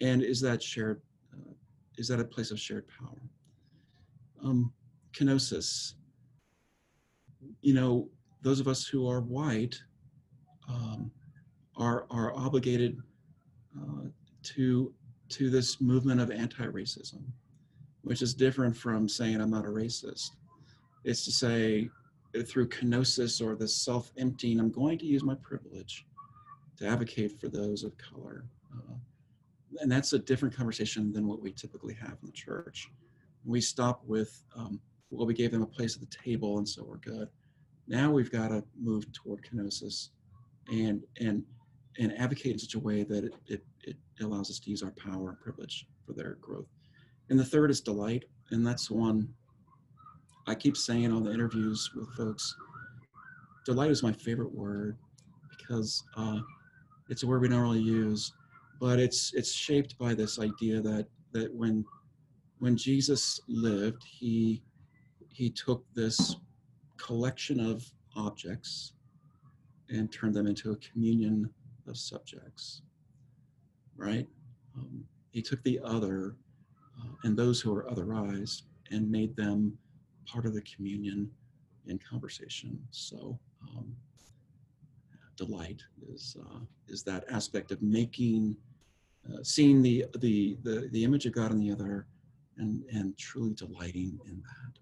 [0.00, 1.02] and is that shared,
[1.32, 1.52] uh,
[1.98, 3.20] is that a place of shared power?
[4.43, 4.72] Um,
[5.12, 5.95] kenosis.
[7.61, 8.09] You know,
[8.43, 9.80] those of us who are white
[10.68, 11.11] um,
[11.76, 12.99] are are obligated
[13.76, 14.09] uh,
[14.43, 14.93] to
[15.28, 17.22] to this movement of anti-racism,
[18.03, 20.30] which is different from saying I'm not a racist.
[21.05, 21.91] It's to say
[22.45, 26.07] through kenosis or the self emptying, I'm going to use my privilege
[26.78, 28.45] to advocate for those of color.
[28.72, 28.95] Uh,
[29.80, 32.91] and that's a different conversation than what we typically have in the church.
[33.47, 34.80] We stop with, um,
[35.11, 37.28] well, we gave them a place at the table, and so we're good.
[37.86, 40.09] Now we've got to move toward kenosis
[40.68, 41.44] and and
[41.99, 44.90] and advocate in such a way that it, it, it allows us to use our
[44.90, 46.66] power and privilege for their growth.
[47.30, 49.28] And the third is delight, and that's one
[50.47, 52.55] I keep saying on the interviews with folks,
[53.64, 54.97] delight is my favorite word
[55.51, 56.38] because uh,
[57.09, 58.32] it's a word we don't really use,
[58.80, 61.84] but it's it's shaped by this idea that that when
[62.59, 64.62] when Jesus lived, he
[65.28, 66.36] he took this
[66.96, 67.84] collection of
[68.16, 68.92] objects
[69.90, 71.50] and turned them into a communion
[71.86, 72.82] of subjects.
[73.96, 74.26] Right?
[74.76, 76.36] Um, he took the other
[76.98, 79.76] uh, and those who are otherized and made them
[80.26, 81.30] part of the communion
[81.86, 82.78] and conversation.
[82.90, 83.94] So um,
[85.36, 88.57] delight is uh, is that aspect of making,
[89.28, 92.07] uh, seeing the, the the the image of God in the other,
[92.59, 94.80] and and truly delighting in that.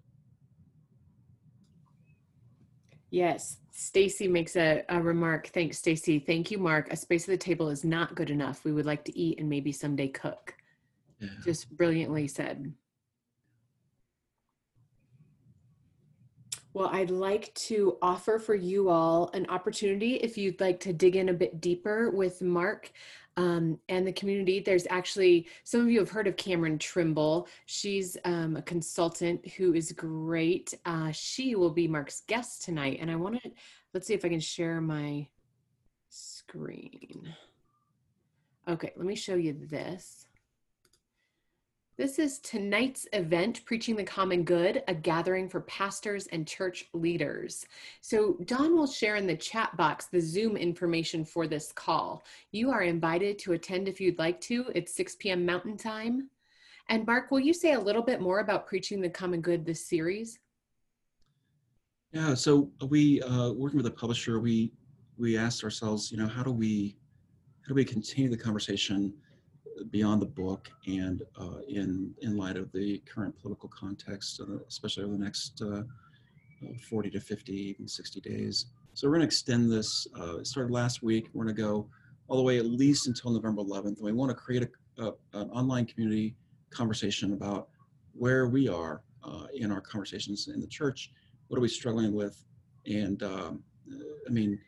[3.11, 5.47] Yes, Stacy makes a, a remark.
[5.47, 6.19] Thanks, Stacy.
[6.19, 6.91] Thank you, Mark.
[6.91, 8.65] A space at the table is not good enough.
[8.65, 10.53] We would like to eat and maybe someday cook.
[11.19, 11.29] Yeah.
[11.45, 12.73] Just brilliantly said.
[16.73, 21.15] Well, I'd like to offer for you all an opportunity if you'd like to dig
[21.15, 22.91] in a bit deeper with Mark
[23.37, 24.59] um, and the community.
[24.59, 27.47] There's actually, some of you have heard of Cameron Trimble.
[27.65, 30.73] She's um, a consultant who is great.
[30.85, 32.99] Uh, she will be Mark's guest tonight.
[33.01, 33.51] And I want to,
[33.93, 35.27] let's see if I can share my
[36.09, 37.33] screen.
[38.67, 40.27] Okay, let me show you this.
[41.97, 47.65] This is tonight's event, Preaching the Common Good, a gathering for pastors and church leaders.
[48.01, 52.25] So, Don will share in the chat box the Zoom information for this call.
[52.51, 54.65] You are invited to attend if you'd like to.
[54.75, 55.45] It's 6 p.m.
[55.45, 56.29] Mountain Time.
[56.89, 59.87] And, Mark, will you say a little bit more about Preaching the Common Good this
[59.87, 60.39] series?
[62.11, 64.73] Yeah, so we, uh, working with a publisher, we,
[65.17, 66.97] we asked ourselves, you know, how do we,
[67.61, 69.13] how do we continue the conversation?
[69.91, 75.03] Beyond the book and uh, in in light of the current political context, uh, especially
[75.03, 75.83] over the next uh,
[76.89, 78.67] 40 to 50, even 60 days.
[78.93, 80.07] So we're going to extend this.
[80.17, 81.27] Uh, it started last week.
[81.33, 81.87] We're going to go
[82.27, 83.97] all the way at least until November 11th.
[83.97, 84.67] And we want to create
[84.97, 86.35] a, a, an online community
[86.69, 87.67] conversation about
[88.13, 91.11] where we are uh, in our conversations in the church.
[91.47, 92.43] What are we struggling with?
[92.87, 93.63] And um,
[94.27, 94.59] I mean,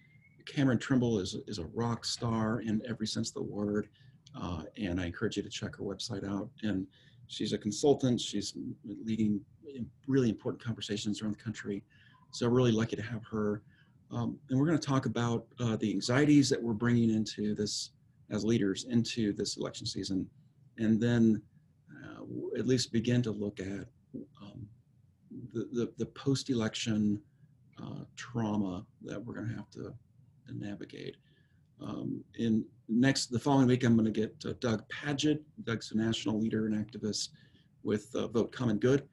[0.45, 3.87] Cameron Trimble is, is a rock star in every sense of the word.
[4.36, 6.49] Uh, and I encourage you to check her website out.
[6.63, 6.88] And
[7.28, 8.19] she's a consultant.
[8.19, 8.53] She's
[9.03, 9.41] leading
[10.07, 11.84] really important conversations around the country.
[12.32, 13.61] So really lucky to have her.
[14.11, 17.91] Um, and we're going to talk about uh, the anxieties that we're bringing into this
[18.30, 20.30] as leaders into this election season,
[20.78, 21.41] and then
[21.91, 22.23] uh,
[22.57, 23.88] at least begin to look at
[24.41, 24.67] um,
[25.53, 27.21] the, the, the post-election
[27.82, 29.93] uh, trauma that we're going to have to,
[30.45, 31.15] to navigate.
[31.82, 35.39] Um, in next, the following week, I'm going to get uh, Doug Pagitt.
[35.63, 37.30] Doug's a national leader and activist
[37.84, 39.07] with uh, Vote Common Good,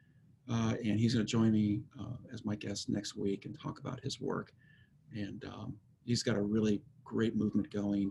[0.50, 3.78] uh, and he's going to join me uh, as my guest next week and talk
[3.78, 4.52] about his work.
[5.12, 8.10] And um, he's got a really great movement going,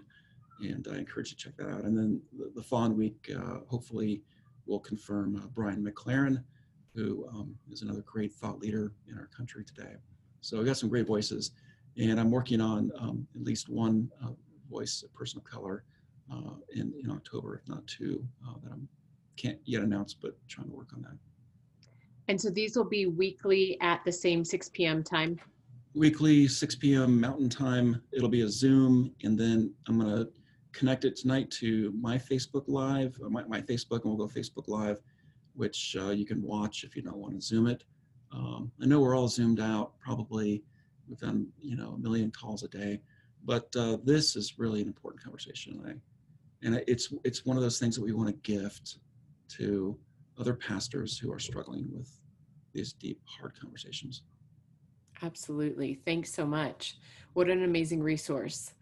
[0.61, 1.83] and I encourage you to check that out.
[1.83, 4.21] And then the, the following week, uh, hopefully,
[4.65, 6.43] we'll confirm uh, Brian McLaren,
[6.95, 9.95] who um, is another great thought leader in our country today.
[10.41, 11.51] So we got some great voices,
[11.97, 14.29] and I'm working on um, at least one uh,
[14.69, 15.83] voice, a person of color,
[16.31, 18.77] uh, in in October, if not two, uh, that I
[19.35, 21.17] can't yet announce, but trying to work on that.
[22.27, 25.03] And so these will be weekly at the same 6 p.m.
[25.03, 25.39] time.
[25.93, 27.19] Weekly, 6 p.m.
[27.19, 28.01] Mountain Time.
[28.13, 30.27] It'll be a Zoom, and then I'm gonna
[30.71, 34.67] connect it tonight to my Facebook Live, uh, my, my Facebook, and we'll go Facebook
[34.67, 34.99] Live,
[35.53, 37.83] which uh, you can watch if you don't want to Zoom it.
[38.31, 40.63] Um, I know we're all zoomed out, probably
[41.07, 43.01] we've done you know a million calls a day,
[43.45, 46.01] but uh, this is really an important conversation,
[46.61, 48.99] and, it's it's one of those things that we want to gift
[49.49, 49.97] to
[50.39, 52.09] other pastors who are struggling with
[52.73, 54.23] these deep, hard conversations.
[55.21, 55.99] Absolutely.
[56.05, 56.97] Thanks so much.
[57.33, 58.73] What an amazing resource.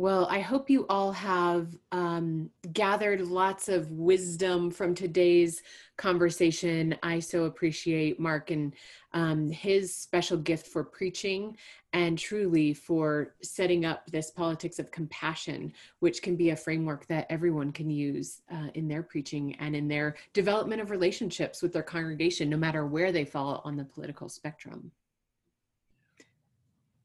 [0.00, 5.62] Well, I hope you all have um, gathered lots of wisdom from today's
[5.98, 6.96] conversation.
[7.02, 8.72] I so appreciate Mark and
[9.12, 11.54] um, his special gift for preaching
[11.92, 17.26] and truly for setting up this politics of compassion, which can be a framework that
[17.28, 21.82] everyone can use uh, in their preaching and in their development of relationships with their
[21.82, 24.90] congregation, no matter where they fall on the political spectrum.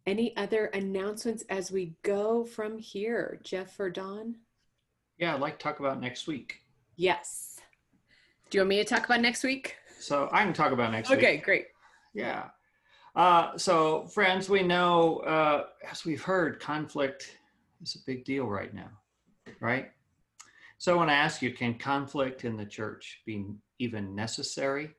[0.08, 3.40] Any other announcements as we go from here?
[3.44, 4.36] Jeff or Don?
[5.18, 6.62] Yeah, I'd like to talk about next week.
[6.96, 7.60] Yes.
[8.50, 9.78] Do you want me to talk about next week?
[10.00, 11.20] So I can talk about next week.
[11.20, 11.68] Okay, great.
[12.14, 12.50] Yeah.
[13.16, 17.38] Uh, so, friends, we know, uh, as we've heard, conflict
[17.82, 18.90] is a big deal right now,
[19.60, 19.92] right?
[20.78, 23.46] So, I want to ask you can conflict in the church be
[23.80, 24.94] even necessary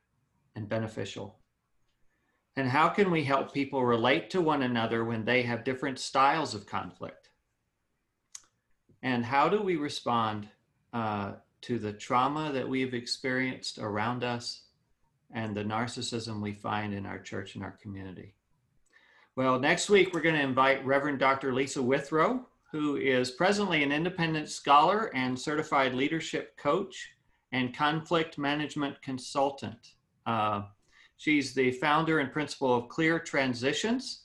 [0.56, 1.38] and beneficial?
[2.56, 6.54] And how can we help people relate to one another when they have different styles
[6.54, 7.28] of conflict?
[9.02, 10.48] And how do we respond
[10.92, 11.32] uh,
[11.62, 14.62] to the trauma that we've experienced around us
[15.32, 18.34] and the narcissism we find in our church and our community?
[19.36, 21.52] Well, next week we're going to invite Reverend Dr.
[21.52, 27.10] Lisa Withrow, who is presently an independent scholar and certified leadership coach
[27.52, 29.92] and conflict management consultant.
[30.24, 30.62] Uh,
[31.16, 34.24] She's the founder and principal of Clear Transitions,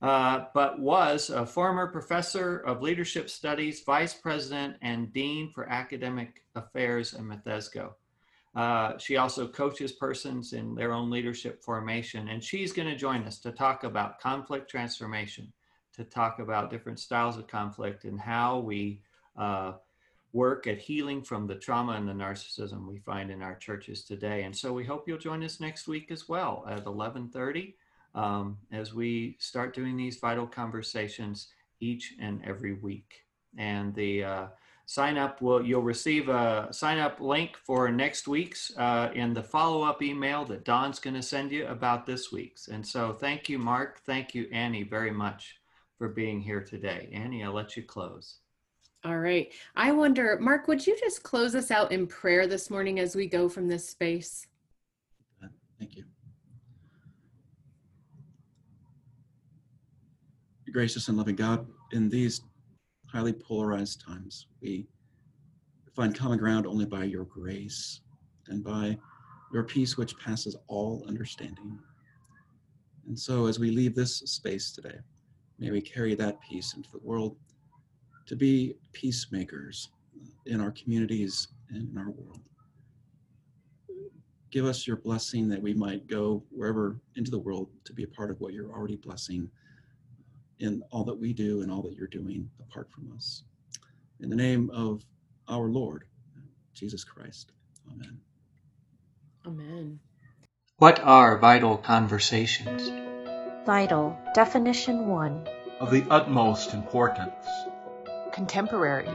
[0.00, 6.44] uh, but was a former professor of leadership studies, vice president, and dean for academic
[6.54, 7.94] affairs at Methesco.
[8.54, 13.24] Uh, she also coaches persons in their own leadership formation, and she's going to join
[13.24, 15.52] us to talk about conflict transformation,
[15.94, 19.00] to talk about different styles of conflict and how we
[19.36, 19.72] uh,
[20.32, 24.42] work at healing from the trauma and the narcissism we find in our churches today.
[24.42, 27.74] And so we hope you'll join us next week as well at 11:30
[28.14, 31.48] um, as we start doing these vital conversations
[31.80, 33.24] each and every week.
[33.56, 34.46] And the uh,
[34.86, 39.42] sign up will you'll receive a sign up link for next week's uh, in the
[39.42, 42.68] follow up email that Don's going to send you about this week's.
[42.68, 44.00] And so thank you, Mark.
[44.04, 45.56] Thank you, Annie, very much
[45.96, 47.10] for being here today.
[47.12, 48.38] Annie, I'll let you close.
[49.04, 49.52] All right.
[49.76, 53.28] I wonder, Mark, would you just close us out in prayer this morning as we
[53.28, 54.46] go from this space?
[55.78, 56.04] Thank you.
[60.72, 62.42] Gracious and loving God, in these
[63.06, 64.86] highly polarized times, we
[65.94, 68.00] find common ground only by your grace
[68.48, 68.98] and by
[69.52, 71.78] your peace, which passes all understanding.
[73.06, 74.98] And so, as we leave this space today,
[75.58, 77.36] may we carry that peace into the world
[78.28, 79.88] to be peacemakers
[80.46, 82.40] in our communities and in our world.
[84.50, 88.08] Give us your blessing that we might go wherever into the world to be a
[88.08, 89.50] part of what you're already blessing
[90.60, 93.42] in all that we do and all that you're doing apart from us.
[94.20, 95.04] In the name of
[95.48, 96.04] our Lord,
[96.74, 97.52] Jesus Christ.
[97.92, 98.20] Amen.
[99.46, 100.00] Amen.
[100.78, 102.90] What are vital conversations?
[103.64, 104.16] Vital.
[104.34, 105.48] Definition 1.
[105.80, 107.46] Of the utmost importance.
[108.38, 109.08] Contemporary,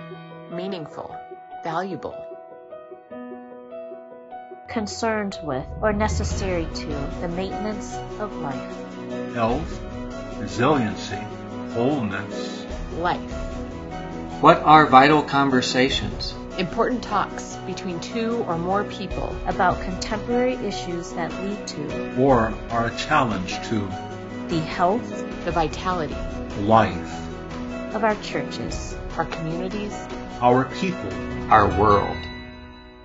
[0.51, 1.15] meaningful,
[1.63, 2.13] valuable.
[4.67, 6.87] Concerned with or necessary to
[7.21, 9.33] the maintenance of life.
[9.33, 9.81] Health,
[10.37, 11.23] resiliency,
[11.71, 12.65] wholeness.
[12.97, 13.21] Life.
[14.41, 16.33] What are vital conversations?
[16.57, 19.33] Important talks between two or more people.
[19.47, 23.87] about contemporary issues that lead to or are a challenge to
[24.49, 26.15] the health The vitality,
[26.59, 27.22] life,
[27.93, 28.95] of our churches.
[29.17, 29.93] our communities,
[30.41, 31.13] our people,
[31.51, 32.17] our world.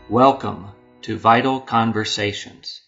[0.09, 0.69] Welcome
[1.03, 2.88] to Vital Conversations.